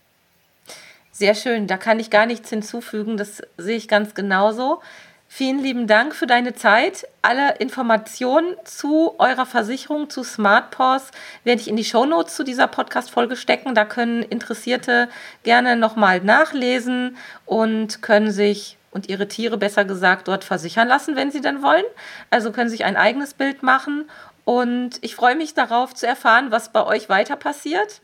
[1.16, 4.80] Sehr schön, da kann ich gar nichts hinzufügen, das sehe ich ganz genauso.
[5.28, 7.06] Vielen lieben Dank für deine Zeit.
[7.22, 11.12] Alle Informationen zu eurer Versicherung, zu SmartPaws,
[11.44, 13.76] werde ich in die Shownotes zu dieser Podcast-Folge stecken.
[13.76, 15.08] Da können Interessierte
[15.44, 21.30] gerne nochmal nachlesen und können sich und ihre Tiere besser gesagt dort versichern lassen, wenn
[21.30, 21.84] sie denn wollen.
[22.30, 24.10] Also können sich ein eigenes Bild machen.
[24.44, 28.00] Und ich freue mich darauf zu erfahren, was bei euch weiter passiert.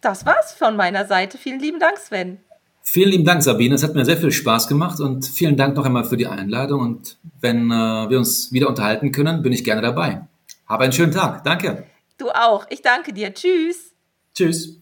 [0.00, 1.38] Das war's von meiner Seite.
[1.38, 2.38] Vielen lieben Dank, Sven.
[2.82, 3.74] Vielen lieben Dank, Sabine.
[3.74, 6.80] Es hat mir sehr viel Spaß gemacht und vielen Dank noch einmal für die Einladung.
[6.80, 7.74] Und wenn äh,
[8.08, 10.26] wir uns wieder unterhalten können, bin ich gerne dabei.
[10.66, 11.44] Habe einen schönen Tag.
[11.44, 11.86] Danke.
[12.16, 12.66] Du auch.
[12.70, 13.32] Ich danke dir.
[13.34, 13.94] Tschüss.
[14.34, 14.76] Tschüss.